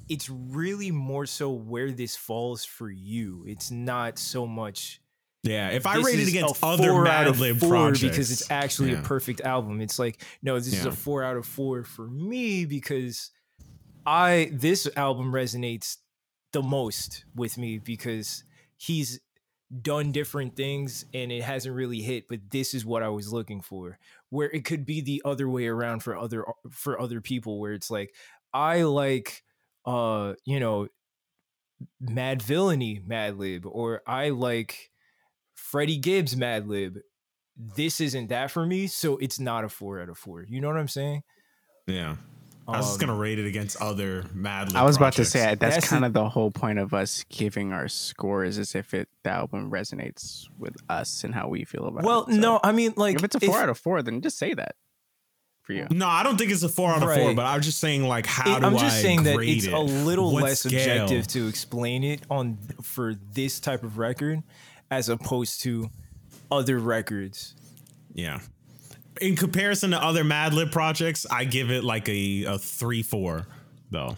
it's 0.07 0.29
really 0.29 0.91
more 0.91 1.25
so 1.25 1.51
where 1.51 1.91
this 1.91 2.15
falls 2.15 2.65
for 2.65 2.89
you. 2.89 3.43
It's 3.47 3.69
not 3.69 4.17
so 4.17 4.47
much 4.47 5.01
Yeah, 5.43 5.69
if 5.69 5.85
I 5.85 5.97
rated 5.97 6.21
is 6.21 6.29
against 6.29 6.63
other 6.63 6.89
Madlib 6.89 6.97
out 6.99 7.03
Mad 7.03 7.27
of 7.27 7.39
Lib 7.39 7.57
four 7.57 7.69
projects 7.69 8.01
because 8.01 8.31
it's 8.31 8.49
actually 8.49 8.91
yeah. 8.91 8.99
a 8.99 9.03
perfect 9.03 9.41
album. 9.41 9.81
It's 9.81 9.99
like 9.99 10.23
no, 10.41 10.55
this 10.55 10.73
is 10.73 10.85
a 10.85 10.91
four 10.91 11.23
out 11.23 11.37
of 11.37 11.45
four 11.45 11.83
for 11.83 12.07
me 12.07 12.65
because 12.65 13.31
I 14.05 14.49
this 14.53 14.87
album 14.95 15.31
resonates 15.31 15.97
the 16.51 16.61
most 16.61 17.25
with 17.35 17.57
me 17.57 17.77
because 17.77 18.43
he's 18.77 19.19
done 19.81 20.11
different 20.11 20.55
things 20.55 21.05
and 21.13 21.31
it 21.31 21.43
hasn't 21.43 21.75
really 21.75 22.01
hit 22.01 22.27
but 22.27 22.39
this 22.49 22.73
is 22.73 22.83
what 22.83 23.03
i 23.03 23.07
was 23.07 23.31
looking 23.31 23.61
for 23.61 23.99
where 24.31 24.49
it 24.49 24.65
could 24.65 24.83
be 24.83 24.99
the 24.99 25.21
other 25.23 25.47
way 25.47 25.67
around 25.67 26.01
for 26.01 26.17
other 26.17 26.43
for 26.71 26.99
other 26.99 27.21
people 27.21 27.59
where 27.59 27.73
it's 27.73 27.91
like 27.91 28.11
i 28.51 28.81
like 28.81 29.43
uh 29.85 30.33
you 30.43 30.59
know 30.59 30.87
Madvillainy 32.03 33.05
mad 33.07 33.37
lib 33.37 33.63
or 33.65 34.01
i 34.07 34.29
like 34.29 34.89
freddie 35.59 35.97
gibbs 35.97 36.35
mad 36.35 36.67
lib. 36.67 36.97
This 37.55 37.99
isn't 37.99 38.29
that 38.29 38.51
for 38.51 38.65
me 38.65 38.87
so 38.87 39.17
it's 39.17 39.39
not 39.39 39.65
a 39.65 39.69
four 39.69 40.01
out 40.01 40.09
of 40.09 40.17
four. 40.17 40.45
You 40.47 40.61
know 40.61 40.67
what 40.67 40.77
i'm 40.77 40.87
saying? 40.87 41.23
Yeah. 41.87 42.15
I 42.73 42.77
was 42.77 42.85
just 42.87 43.01
Um, 43.01 43.07
gonna 43.07 43.19
rate 43.19 43.39
it 43.39 43.45
against 43.45 43.77
other 43.81 44.25
Mad 44.33 44.75
I 44.75 44.83
was 44.83 44.97
about 44.97 45.13
to 45.13 45.17
projects. 45.23 45.29
say 45.31 45.55
that's, 45.55 45.75
That's 45.75 45.87
kind 45.89 46.05
of 46.05 46.13
the 46.13 46.29
whole 46.29 46.51
point 46.51 46.79
of 46.79 46.93
us 46.93 47.25
giving 47.29 47.73
our 47.73 47.87
scores, 47.87 48.57
is 48.57 48.75
if 48.75 48.93
it 48.93 49.09
the 49.23 49.31
album 49.31 49.71
resonates 49.71 50.47
with 50.57 50.75
us 50.89 51.23
and 51.23 51.33
how 51.33 51.47
we 51.47 51.65
feel 51.65 51.85
about 51.87 52.03
well 52.03 52.25
it. 52.25 52.33
So 52.35 52.39
no 52.39 52.59
i 52.63 52.71
mean 52.71 52.93
like 52.95 53.15
if 53.15 53.23
it's 53.23 53.35
a 53.35 53.39
four 53.39 53.57
out 53.57 53.69
of 53.69 53.77
four, 53.77 54.01
then 54.01 54.21
just 54.21 54.37
say 54.37 54.53
that 54.53 54.75
for 55.61 55.73
you. 55.73 55.87
No, 55.91 56.07
I 56.07 56.23
don't 56.23 56.37
think 56.37 56.51
it's 56.51 56.63
a 56.63 56.69
four 56.69 56.89
out 56.89 56.97
of 57.03 57.13
four, 57.13 57.27
Right. 57.27 57.35
but 57.35 57.45
I'm 57.45 57.61
just 57.61 57.79
saying 57.79 58.03
like 58.03 58.25
how 58.25 58.55
It- 58.55 58.59
do 58.61 58.65
I'm 58.65 58.73
just 58.73 58.97
I 58.97 59.01
saying 59.01 59.23
that 59.23 59.35
grade 59.35 59.57
it's 59.57 59.67
it? 59.67 59.73
a 59.73 59.79
little 59.79 60.31
What 60.33 60.43
less 60.43 60.61
scale? 60.61 61.03
objective 61.03 61.27
to 61.27 61.47
explain 61.47 62.03
it 62.03 62.21
on 62.29 62.57
for 62.81 63.13
this 63.33 63.59
type 63.59 63.83
of 63.83 63.97
record 63.99 64.41
as 64.91 65.09
opposed 65.09 65.61
to 65.61 65.89
other 66.51 66.79
records. 66.79 67.53
Yeah. 68.13 68.39
In 69.21 69.35
comparison 69.35 69.91
to 69.91 70.01
other 70.01 70.23
Madlib 70.23 70.71
projects, 70.71 71.25
I 71.29 71.45
give 71.45 71.71
it 71.71 71.83
like 71.83 72.07
a, 72.07 72.43
a 72.43 72.57
three 72.57 73.03
four 73.03 73.47
though. 73.91 74.15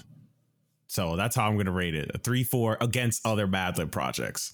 So 0.88 1.16
that's 1.16 1.36
how 1.36 1.48
I'm 1.48 1.58
gonna 1.58 1.72
rate 1.72 1.96
it. 1.96 2.12
A 2.14 2.18
three 2.18 2.44
four 2.44 2.78
against 2.82 3.26
other 3.26 3.48
Madlib 3.48 3.92
projects. 3.92 4.54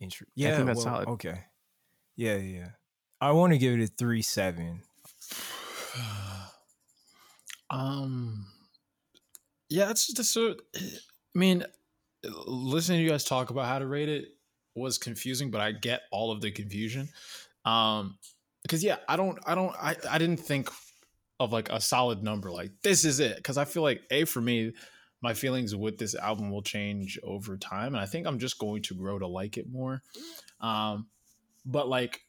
Inter- 0.00 0.26
yeah, 0.34 0.56
think 0.56 0.66
that's 0.66 0.84
well, 0.84 0.94
solid. 0.96 1.08
Okay. 1.08 1.40
Yeah, 2.16 2.36
yeah. 2.36 2.58
yeah. 2.58 2.68
I 3.20 3.32
want 3.32 3.52
to 3.52 3.58
give 3.58 3.78
it 3.78 3.82
a 3.82 3.86
three 3.86 4.22
seven. 4.22 4.82
Um, 7.70 8.46
yeah, 9.68 9.90
it's 9.90 10.12
just 10.12 10.32
so 10.32 10.54
I 10.74 11.38
mean, 11.38 11.64
listening 12.46 12.98
to 12.98 13.02
you 13.02 13.10
guys 13.10 13.24
talk 13.24 13.50
about 13.50 13.66
how 13.66 13.80
to 13.80 13.86
rate 13.86 14.08
it 14.08 14.26
was 14.76 14.98
confusing, 14.98 15.50
but 15.50 15.60
I 15.60 15.72
get 15.72 16.02
all 16.12 16.30
of 16.30 16.40
the 16.40 16.50
confusion. 16.50 17.08
Um, 17.64 18.18
because 18.64 18.82
yeah, 18.82 18.96
I 19.08 19.16
don't, 19.16 19.38
I 19.46 19.54
don't, 19.54 19.74
I, 19.76 19.94
I 20.10 20.18
didn't 20.18 20.38
think 20.38 20.68
of 21.38 21.52
like 21.52 21.68
a 21.70 21.80
solid 21.80 22.22
number 22.22 22.50
like 22.50 22.70
this 22.82 23.04
is 23.04 23.18
it 23.20 23.36
because 23.36 23.58
I 23.58 23.64
feel 23.64 23.82
like 23.82 24.02
a 24.10 24.24
for 24.24 24.40
me, 24.40 24.72
my 25.22 25.34
feelings 25.34 25.74
with 25.74 25.98
this 25.98 26.14
album 26.14 26.50
will 26.50 26.62
change 26.62 27.18
over 27.22 27.56
time, 27.56 27.94
and 27.94 28.02
I 28.02 28.06
think 28.06 28.26
I'm 28.26 28.38
just 28.38 28.58
going 28.58 28.82
to 28.82 28.94
grow 28.94 29.18
to 29.18 29.26
like 29.26 29.56
it 29.56 29.70
more. 29.70 30.02
Um, 30.60 31.06
but 31.64 31.88
like 31.88 32.20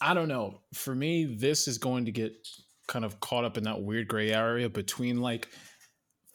I 0.00 0.14
don't 0.14 0.28
know. 0.28 0.60
For 0.74 0.94
me, 0.94 1.24
this 1.24 1.68
is 1.68 1.78
going 1.78 2.04
to 2.06 2.12
get 2.12 2.32
kind 2.86 3.04
of 3.04 3.20
caught 3.20 3.44
up 3.44 3.56
in 3.56 3.64
that 3.64 3.80
weird 3.80 4.08
gray 4.08 4.30
area 4.32 4.68
between 4.68 5.20
like 5.20 5.48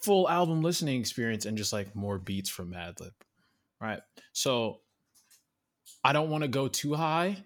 full 0.01 0.29
album 0.29 0.61
listening 0.61 0.99
experience 0.99 1.45
and 1.45 1.57
just 1.57 1.73
like 1.73 1.95
more 1.95 2.17
beats 2.17 2.49
from 2.49 2.71
Madlib. 2.71 3.11
Right. 3.79 3.99
So 4.33 4.79
I 6.03 6.13
don't 6.13 6.29
want 6.29 6.43
to 6.43 6.47
go 6.47 6.67
too 6.67 6.93
high 6.93 7.43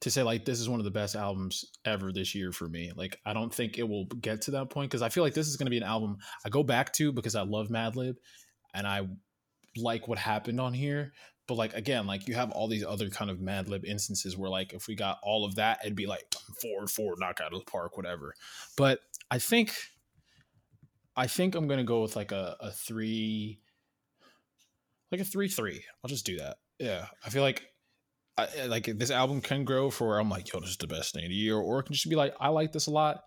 to 0.00 0.10
say 0.10 0.22
like 0.22 0.44
this 0.44 0.60
is 0.60 0.68
one 0.68 0.80
of 0.80 0.84
the 0.84 0.90
best 0.90 1.16
albums 1.16 1.64
ever 1.84 2.12
this 2.12 2.34
year 2.34 2.52
for 2.52 2.68
me. 2.68 2.92
Like 2.94 3.18
I 3.24 3.32
don't 3.32 3.52
think 3.52 3.78
it 3.78 3.88
will 3.88 4.04
get 4.06 4.42
to 4.42 4.52
that 4.52 4.70
point 4.70 4.90
because 4.90 5.02
I 5.02 5.08
feel 5.08 5.22
like 5.22 5.34
this 5.34 5.48
is 5.48 5.56
going 5.56 5.66
to 5.66 5.70
be 5.70 5.78
an 5.78 5.82
album 5.82 6.18
I 6.44 6.48
go 6.48 6.62
back 6.62 6.92
to 6.94 7.12
because 7.12 7.34
I 7.34 7.42
love 7.42 7.68
Madlib 7.68 8.16
and 8.74 8.86
I 8.86 9.08
like 9.76 10.08
what 10.08 10.18
happened 10.18 10.60
on 10.60 10.74
here, 10.74 11.12
but 11.48 11.54
like 11.54 11.74
again, 11.74 12.06
like 12.06 12.28
you 12.28 12.34
have 12.34 12.50
all 12.50 12.68
these 12.68 12.84
other 12.84 13.08
kind 13.08 13.30
of 13.30 13.38
Madlib 13.38 13.84
instances 13.84 14.36
where 14.36 14.50
like 14.50 14.72
if 14.72 14.86
we 14.86 14.94
got 14.94 15.18
all 15.22 15.44
of 15.44 15.54
that, 15.56 15.78
it'd 15.82 15.96
be 15.96 16.06
like 16.06 16.34
four 16.60 16.86
four 16.86 17.14
knock 17.18 17.40
out 17.40 17.52
of 17.52 17.58
the 17.58 17.70
park, 17.70 17.96
whatever. 17.96 18.34
But 18.76 19.00
I 19.30 19.38
think 19.38 19.74
I 21.16 21.26
think 21.26 21.54
I'm 21.54 21.68
gonna 21.68 21.84
go 21.84 22.02
with 22.02 22.16
like 22.16 22.32
a, 22.32 22.56
a 22.60 22.70
three 22.70 23.60
like 25.10 25.20
a 25.20 25.24
three 25.24 25.48
three. 25.48 25.84
I'll 26.04 26.08
just 26.08 26.26
do 26.26 26.36
that. 26.38 26.58
Yeah. 26.78 27.06
I 27.24 27.30
feel 27.30 27.42
like 27.42 27.62
I, 28.38 28.66
like 28.66 28.84
this 28.84 29.10
album 29.10 29.40
can 29.40 29.64
grow 29.64 29.90
for 29.90 30.08
where 30.08 30.18
I'm 30.18 30.28
like, 30.28 30.52
yo, 30.52 30.60
this 30.60 30.70
is 30.70 30.76
the 30.76 30.86
best 30.86 31.14
thing 31.14 31.24
of 31.24 31.30
the 31.30 31.34
year, 31.34 31.56
or 31.56 31.78
it 31.78 31.84
can 31.84 31.94
just 31.94 32.08
be 32.08 32.16
like, 32.16 32.34
I 32.38 32.48
like 32.48 32.72
this 32.72 32.86
a 32.86 32.90
lot, 32.90 33.22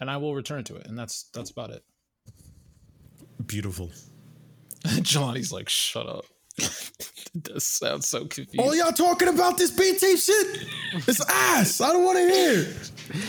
and 0.00 0.10
I 0.10 0.18
will 0.18 0.34
return 0.34 0.62
to 0.64 0.76
it, 0.76 0.86
and 0.86 0.98
that's 0.98 1.24
that's 1.34 1.50
about 1.50 1.70
it. 1.70 1.82
Beautiful. 3.44 3.90
Johnny's 5.02 5.52
like, 5.52 5.68
shut 5.68 6.06
up. 6.06 6.24
it 6.58 7.42
does 7.42 7.64
sound 7.64 8.04
so 8.04 8.20
confusing. 8.26 8.60
All 8.60 8.74
y'all 8.74 8.92
talking 8.92 9.28
about 9.28 9.56
this 9.56 9.70
BT 9.70 10.16
shit? 10.16 10.66
It's 10.94 11.20
ass. 11.28 11.80
I 11.80 11.92
don't 11.92 12.04
want 12.04 12.18
to 12.18 12.28
hear. 12.28 12.64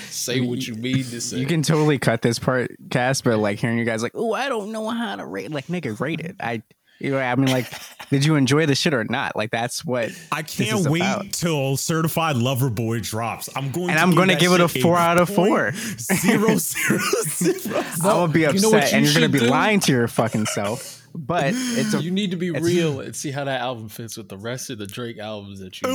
Say 0.10 0.42
what 0.42 0.68
you 0.68 0.76
mean 0.76 1.04
to 1.06 1.22
say. 1.22 1.38
You 1.38 1.46
can 1.46 1.64
totally 1.64 1.98
cut 1.98 2.22
this 2.22 2.38
part, 2.38 2.72
Cass, 2.90 3.22
but 3.22 3.40
like 3.40 3.60
hearing 3.60 3.78
you 3.78 3.86
guys 3.86 4.04
like, 4.04 4.12
oh, 4.16 4.34
I 4.34 4.50
don't 4.50 4.72
know 4.72 4.90
how 4.90 5.16
to 5.16 5.26
rate. 5.26 5.52
Like, 5.52 5.68
nigga, 5.68 6.00
rate 6.00 6.20
it. 6.20 6.36
I, 6.40 6.64
you 7.00 7.12
know, 7.12 7.20
I 7.20 7.36
mean, 7.36 7.48
like, 7.48 7.72
did 8.14 8.24
you 8.26 8.36
enjoy 8.36 8.66
the 8.66 8.76
shit 8.76 8.94
or 8.94 9.04
not? 9.04 9.36
Like, 9.36 9.52
that's 9.52 9.84
what 9.84 10.12
I 10.32 10.42
can't 10.44 10.80
is 10.80 10.88
wait 10.88 11.02
about. 11.02 11.32
till 11.34 11.76
Certified 11.78 12.38
Lover 12.38 12.70
Boy 12.70 13.00
drops. 13.02 13.50
I'm 13.56 13.72
going 13.72 13.90
And 13.90 13.98
to 13.98 14.04
I'm 14.04 14.16
gonna 14.16 14.36
give 14.38 14.54
it 14.54 14.62
a 14.62 14.68
four 14.68 14.98
out 14.98 15.18
of 15.18 15.28
point 15.28 15.36
four. 15.50 15.72
Zero 15.98 16.58
zero 16.58 17.00
zero. 17.28 17.84
I'm 17.96 18.00
gonna 18.02 18.32
be 18.34 18.40
you 18.42 18.48
upset, 18.48 18.62
know 18.72 18.78
you 18.78 18.84
and 18.94 19.06
you're 19.06 19.14
gonna 19.14 19.30
be 19.30 19.40
do? 19.40 19.48
lying 19.48 19.80
to 19.82 19.92
your 19.92 20.08
fucking 20.08 20.46
self. 20.48 21.02
But 21.16 21.54
it's 21.56 21.94
a 21.94 22.02
you 22.02 22.10
need 22.10 22.32
to 22.32 22.38
be 22.38 22.50
real 22.50 23.00
and 23.00 23.16
see 23.16 23.30
how 23.30 23.44
that 23.44 23.62
album 23.62 23.88
fits 23.88 24.18
with 24.18 24.30
the 24.30 24.38
rest 24.38 24.72
of 24.72 24.80
the 24.80 24.88
Drake 24.88 25.20
albums 25.20 25.60
that 25.60 25.80
you. 25.80 25.88
okay. 25.88 25.94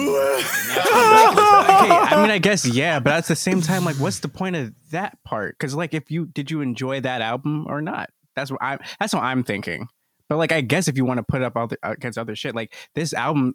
I 0.94 2.18
mean, 2.22 2.31
I 2.31 2.38
guess 2.38 2.64
yeah, 2.64 3.00
but 3.00 3.12
at 3.14 3.26
the 3.26 3.35
same 3.35 3.61
time, 3.61 3.85
like, 3.85 3.96
what's 3.96 4.20
the 4.20 4.28
point 4.28 4.54
of 4.54 4.72
that 4.92 5.18
part? 5.24 5.59
Because 5.59 5.74
like, 5.74 5.92
if 5.92 6.11
you 6.11 6.26
did 6.26 6.50
you 6.52 6.61
enjoy 6.61 7.00
that 7.00 7.20
album 7.20 7.66
or 7.68 7.81
not? 7.83 8.11
That's 8.37 8.50
what 8.52 8.62
I'm. 8.62 8.78
That's 9.00 9.12
what 9.12 9.24
I'm 9.24 9.42
thinking. 9.42 9.88
But 10.28 10.36
like, 10.38 10.52
I 10.52 10.60
guess 10.60 10.88
if 10.88 10.96
you 10.96 11.04
want 11.04 11.18
to 11.18 11.24
put 11.24 11.42
up 11.42 11.56
other 11.56 11.76
against 11.82 12.18
other 12.18 12.36
shit, 12.36 12.54
like 12.54 12.74
this 12.94 13.12
album 13.14 13.54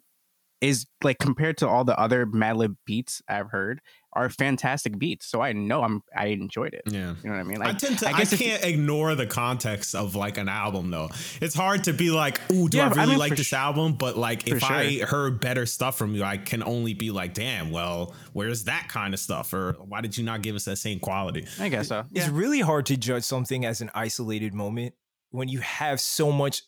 is 0.60 0.86
like 1.02 1.18
compared 1.18 1.58
to 1.58 1.68
all 1.68 1.84
the 1.84 1.98
other 1.98 2.24
Madlib 2.24 2.76
beats 2.86 3.20
I've 3.28 3.50
heard 3.50 3.80
are 4.14 4.30
fantastic 4.30 4.98
beats. 4.98 5.26
So 5.26 5.42
I 5.42 5.52
know 5.52 5.82
I'm 5.82 6.00
I 6.16 6.26
enjoyed 6.28 6.72
it. 6.72 6.82
Yeah. 6.86 7.14
You 7.22 7.28
know 7.28 7.36
what 7.36 7.40
I 7.40 7.42
mean? 7.42 7.60
I 7.60 7.66
Like, 7.66 7.78
tend 7.78 7.98
to. 7.98 8.08
I, 8.08 8.12
guess 8.16 8.32
if 8.32 8.40
you- 8.40 8.46
can't 8.46 8.64
ignore 8.64 9.14
the 9.14 9.26
context 9.26 9.94
of 9.94 10.14
like 10.14 10.38
an 10.38 10.48
album, 10.48 10.90
though. 10.90 11.10
It's 11.42 11.54
hard 11.54 11.84
to 11.84 11.92
be 11.92 12.10
like, 12.10 12.40
"Ooh, 12.50 12.68
do 12.68 12.78
Yeah, 12.78 12.84
I 12.84 12.86
I 12.86 12.94
really 12.94 13.08
mean, 13.10 13.18
like 13.18 13.36
this 13.36 13.48
sh- 13.48 13.52
album?" 13.52 13.94
But 13.94 14.16
like, 14.16 14.48
for 14.48 14.56
if 14.56 14.64
I 14.64 14.98
heard 15.00 15.40
better 15.40 15.66
stuff 15.66 15.98
from 15.98 16.14
you, 16.14 16.22
I 16.22 16.38
can 16.38 16.62
only 16.62 16.94
be 16.94 17.10
like, 17.10 17.34
"Damn, 17.34 17.70
well, 17.70 18.14
where's 18.32 18.64
that 18.64 18.88
kind 18.88 19.12
of 19.12 19.20
stuff?" 19.20 19.52
Or 19.52 19.72
why 19.80 20.00
did 20.00 20.16
you 20.16 20.24
not 20.24 20.40
give 20.42 20.54
us 20.56 20.64
that 20.64 20.76
same 20.76 20.98
quality? 21.00 21.46
I 21.60 21.68
guess 21.68 21.88
so. 21.88 22.04
It's 22.12 22.28
really 22.28 22.60
hard 22.60 22.86
to 22.86 22.96
judge 22.96 23.24
something 23.24 23.64
as 23.66 23.80
an 23.82 23.90
isolated 23.94 24.54
moment 24.54 24.94
when 25.34 25.48
you 25.48 25.58
have 25.58 26.00
so 26.00 26.30
much 26.30 26.62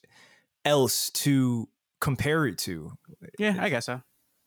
else 0.64 1.10
to 1.10 1.68
compare 2.00 2.46
it 2.46 2.58
to. 2.58 2.90
yeah, 3.38 3.54
I 3.60 3.68
guess 3.68 3.86
so. 3.86 4.02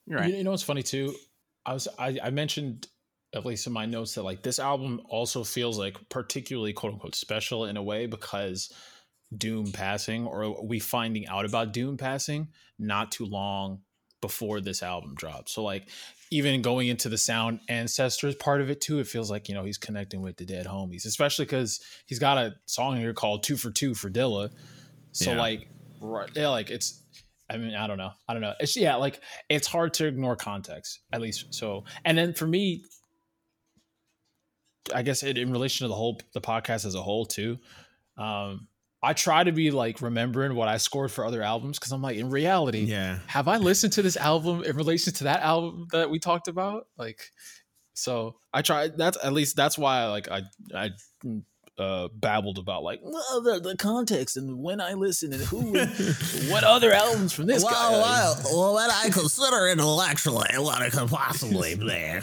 You're 0.06 0.18
right. 0.18 0.28
You, 0.28 0.36
you 0.36 0.44
know 0.44 0.50
what's 0.50 0.62
funny 0.62 0.82
too? 0.82 1.14
I 1.64 1.72
was 1.72 1.88
I, 1.98 2.18
I 2.22 2.28
mentioned 2.28 2.86
at 3.34 3.46
least 3.46 3.66
in 3.66 3.72
my 3.72 3.86
notes 3.86 4.14
that 4.16 4.22
like 4.22 4.42
this 4.42 4.58
album 4.58 5.00
also 5.08 5.42
feels 5.42 5.78
like 5.78 5.96
particularly 6.10 6.74
quote 6.74 6.92
unquote 6.92 7.14
special 7.14 7.64
in 7.64 7.78
a 7.78 7.82
way 7.82 8.04
because 8.04 8.70
Doom 9.34 9.72
passing 9.72 10.26
or 10.26 10.62
we 10.62 10.80
finding 10.80 11.26
out 11.26 11.46
about 11.46 11.72
Doom 11.72 11.96
passing 11.96 12.48
not 12.78 13.10
too 13.10 13.24
long 13.24 13.80
before 14.20 14.60
this 14.60 14.82
album 14.82 15.14
dropped. 15.14 15.48
So 15.48 15.62
like 15.62 15.88
even 16.30 16.62
going 16.62 16.88
into 16.88 17.08
the 17.08 17.18
sound 17.18 17.60
ancestors 17.68 18.34
part 18.36 18.60
of 18.60 18.70
it 18.70 18.80
too, 18.80 19.00
it 19.00 19.06
feels 19.06 19.30
like 19.30 19.48
you 19.48 19.54
know 19.54 19.64
he's 19.64 19.78
connecting 19.78 20.22
with 20.22 20.36
the 20.36 20.44
dead 20.44 20.66
homies, 20.66 21.04
especially 21.04 21.44
because 21.44 21.80
he's 22.06 22.18
got 22.18 22.38
a 22.38 22.54
song 22.66 22.96
here 22.96 23.12
called 23.12 23.42
Two 23.42 23.56
for 23.56 23.70
Two 23.70 23.94
for 23.94 24.10
Dilla. 24.10 24.50
So 25.12 25.32
Yeah. 25.32 25.40
like 25.40 25.68
right 26.00 26.30
yeah, 26.34 26.48
like 26.48 26.70
it's 26.70 27.02
I 27.50 27.56
mean, 27.56 27.74
I 27.74 27.88
don't 27.88 27.98
know. 27.98 28.12
I 28.28 28.32
don't 28.32 28.42
know. 28.42 28.54
It's 28.60 28.76
yeah, 28.76 28.94
like 28.94 29.20
it's 29.48 29.66
hard 29.66 29.92
to 29.94 30.06
ignore 30.06 30.36
context, 30.36 31.00
at 31.12 31.20
least. 31.20 31.52
So, 31.52 31.82
and 32.04 32.16
then 32.16 32.32
for 32.32 32.46
me, 32.46 32.84
I 34.94 35.02
guess 35.02 35.24
it, 35.24 35.36
in 35.36 35.50
relation 35.50 35.84
to 35.84 35.88
the 35.88 35.94
whole 35.94 36.20
the 36.32 36.40
podcast 36.40 36.86
as 36.86 36.94
a 36.94 37.02
whole 37.02 37.26
too. 37.26 37.58
Um, 38.16 38.68
I 39.02 39.14
try 39.14 39.44
to 39.44 39.52
be 39.52 39.70
like 39.70 40.02
remembering 40.02 40.54
what 40.54 40.68
I 40.68 40.76
scored 40.76 41.10
for 41.10 41.24
other 41.24 41.42
albums 41.42 41.78
because 41.78 41.92
I'm 41.92 42.02
like, 42.02 42.16
in 42.18 42.28
reality, 42.30 42.80
Yeah. 42.80 43.18
have 43.28 43.48
I 43.48 43.56
listened 43.56 43.94
to 43.94 44.02
this 44.02 44.16
album 44.16 44.62
in 44.62 44.76
relation 44.76 45.12
to 45.14 45.24
that 45.24 45.40
album 45.40 45.86
that 45.92 46.10
we 46.10 46.18
talked 46.18 46.48
about? 46.48 46.86
Like, 46.98 47.30
so 47.94 48.36
I 48.52 48.62
try. 48.62 48.88
That's 48.88 49.16
at 49.24 49.32
least 49.32 49.56
that's 49.56 49.78
why 49.78 50.00
I 50.00 50.06
like 50.08 50.28
I 50.30 50.42
I 50.74 50.90
uh, 51.78 52.08
babbled 52.14 52.58
about 52.58 52.82
like 52.82 53.00
well, 53.02 53.40
the, 53.42 53.58
the 53.60 53.76
context 53.76 54.36
and 54.36 54.62
when 54.62 54.82
I 54.82 54.92
listen 54.92 55.32
and 55.32 55.42
who 55.42 55.74
and 55.76 55.90
what 56.50 56.62
other 56.62 56.92
albums 56.92 57.32
from 57.32 57.46
this 57.46 57.64
guy. 57.64 57.70
Well, 57.70 58.00
well, 58.02 58.42
well, 58.52 58.72
what 58.74 58.90
I 58.90 59.08
consider 59.08 59.68
intellectually 59.68 60.48
and 60.52 60.62
what 60.62 60.82
it 60.82 60.92
could 60.92 61.08
possibly 61.08 61.74
be. 61.74 61.86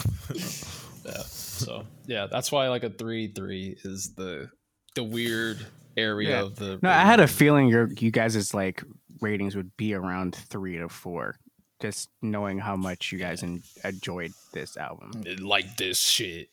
Yeah. 1.06 1.22
So 1.24 1.86
yeah, 2.06 2.28
that's 2.30 2.52
why 2.52 2.68
like 2.68 2.84
a 2.84 2.90
three 2.90 3.32
three 3.32 3.78
is 3.84 4.14
the 4.16 4.50
the 4.96 5.04
weird 5.04 5.66
area 5.98 6.30
Yeah. 6.30 6.42
of 6.44 6.56
the. 6.56 6.80
No, 6.82 6.90
I 6.90 7.02
had 7.02 7.20
a 7.20 7.28
feeling 7.28 7.68
your 7.68 7.90
you 8.00 8.12
guys' 8.12 8.54
like 8.54 8.84
ratings 9.22 9.56
would 9.56 9.76
be 9.78 9.94
around 9.94 10.36
three 10.36 10.78
to 10.78 10.88
four, 10.90 11.36
just 11.82 12.10
knowing 12.22 12.60
how 12.60 12.76
much 12.76 13.12
you 13.12 13.18
guys 13.20 13.44
en- 13.44 13.64
enjoyed 13.84 14.32
this 14.54 14.78
album. 14.78 15.12
like 15.42 15.78
this 15.78 16.00
shit. 16.00 16.50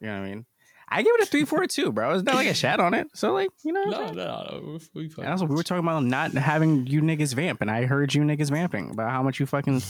You 0.00 0.08
know 0.08 0.20
what 0.20 0.26
I 0.26 0.28
mean? 0.28 0.46
I 0.88 1.02
give 1.02 1.12
it 1.16 1.22
a 1.22 1.26
three 1.26 1.44
four 1.44 1.66
two, 1.66 1.90
bro. 1.90 2.14
It's 2.14 2.22
not 2.24 2.36
like 2.36 2.46
a 2.48 2.54
shat 2.54 2.78
on 2.78 2.94
it. 2.94 3.08
So 3.14 3.32
like, 3.32 3.50
you 3.64 3.72
know, 3.72 3.80
what 3.86 3.94
I'm 3.96 4.00
No, 4.00 4.06
saying? 4.06 4.16
no, 4.16 4.60
no. 4.62 4.78
We, 4.94 5.06
we 5.08 5.14
And 5.18 5.28
also, 5.28 5.44
we 5.46 5.56
were 5.56 5.64
talking 5.64 5.82
about 5.82 6.04
not 6.04 6.32
having 6.32 6.86
you 6.86 7.00
niggas 7.00 7.34
vamp, 7.34 7.60
and 7.60 7.70
I 7.70 7.86
heard 7.86 8.14
you 8.14 8.22
niggas 8.22 8.50
vamping 8.50 8.90
about 8.90 9.10
how 9.10 9.22
much 9.22 9.40
you 9.40 9.46
fucking 9.46 9.80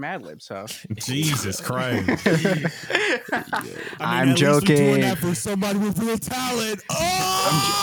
Madlib. 0.00 0.42
So 0.42 0.66
Jesus 0.94 1.60
Christ. 1.66 2.26
I'm 4.00 4.34
joking. 4.34 5.14
for 5.16 5.34
somebody 5.34 5.78
with 5.78 5.98
real 5.98 6.18
talent. 6.18 6.82
Oh! 6.90 6.96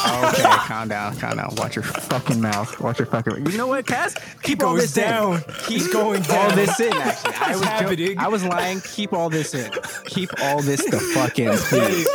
oh, 0.07 0.29
okay, 0.33 0.43
calm 0.67 0.87
down, 0.87 1.15
calm 1.17 1.37
down. 1.37 1.53
Watch 1.57 1.75
your 1.75 1.83
fucking 1.83 2.41
mouth. 2.41 2.79
Watch 2.79 2.99
your 2.99 3.05
fucking. 3.05 3.45
You 3.45 3.57
know 3.57 3.67
what, 3.67 3.85
Cass? 3.85 4.15
Keep 4.43 4.63
all 4.63 4.75
this 4.75 4.93
down. 4.93 5.35
in. 5.35 5.43
He's 5.67 5.87
going 5.87 6.23
all 6.29 6.51
this 6.51 6.79
in. 6.79 6.93
Actually, 6.93 7.33
I 7.35 7.51
was 7.51 7.63
happening. 7.63 7.97
joking. 7.97 8.17
I 8.19 8.27
was 8.27 8.43
lying. 8.43 8.81
Keep 8.81 9.13
all 9.13 9.29
this 9.29 9.53
in. 9.53 9.71
Keep 10.05 10.29
all 10.41 10.61
this 10.61 10.83
the 10.85 10.99
fuck 10.99 11.37
in, 11.39 11.55
please. 11.57 12.07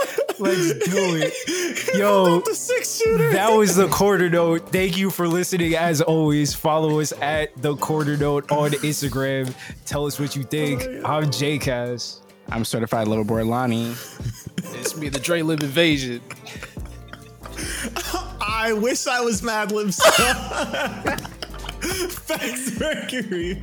Let's 0.43 0.72
do 0.88 1.16
it. 1.16 1.95
Yo, 1.95 2.40
the 2.40 2.55
six 2.55 2.97
shooter. 3.01 3.32
that 3.32 3.51
was 3.53 3.76
the 3.76 3.88
quarter 3.88 4.28
note. 4.28 4.70
Thank 4.70 4.97
you 4.97 5.11
for 5.11 5.28
listening. 5.28 5.74
As 5.74 6.01
always, 6.01 6.55
follow 6.55 7.01
us 7.01 7.12
at 7.20 7.61
the 7.61 7.76
quarter 7.76 8.16
note 8.16 8.51
on 8.51 8.70
Instagram. 8.72 9.55
Tell 9.84 10.07
us 10.07 10.18
what 10.18 10.34
you 10.34 10.43
think. 10.43 10.82
Oh, 10.82 11.03
I'm 11.05 11.24
JCast. 11.24 12.20
I'm 12.51 12.64
certified 12.64 13.09
little 13.09 13.24
boy 13.24 13.45
Lonnie. 13.45 13.95
It's 14.74 14.97
me, 14.97 15.09
the 15.09 15.18
Dre 15.20 15.43
Lib 15.43 15.61
Invasion. 15.62 16.20
I 18.40 18.72
wish 18.72 19.07
I 19.07 19.20
was 19.20 19.43
Mad 19.43 19.70
Libs. 19.70 19.99
Thanks, 21.82 22.80
Mercury. 22.80 23.62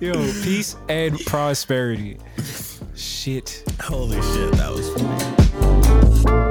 Yo, 0.00 0.14
peace 0.42 0.76
and 0.88 1.18
prosperity. 1.26 2.18
Shit. 2.94 3.62
Holy 3.82 4.20
shit, 4.32 4.52
that 4.54 4.72
was 4.72 4.88
funny. 4.94 5.37
Bye. 5.88 6.47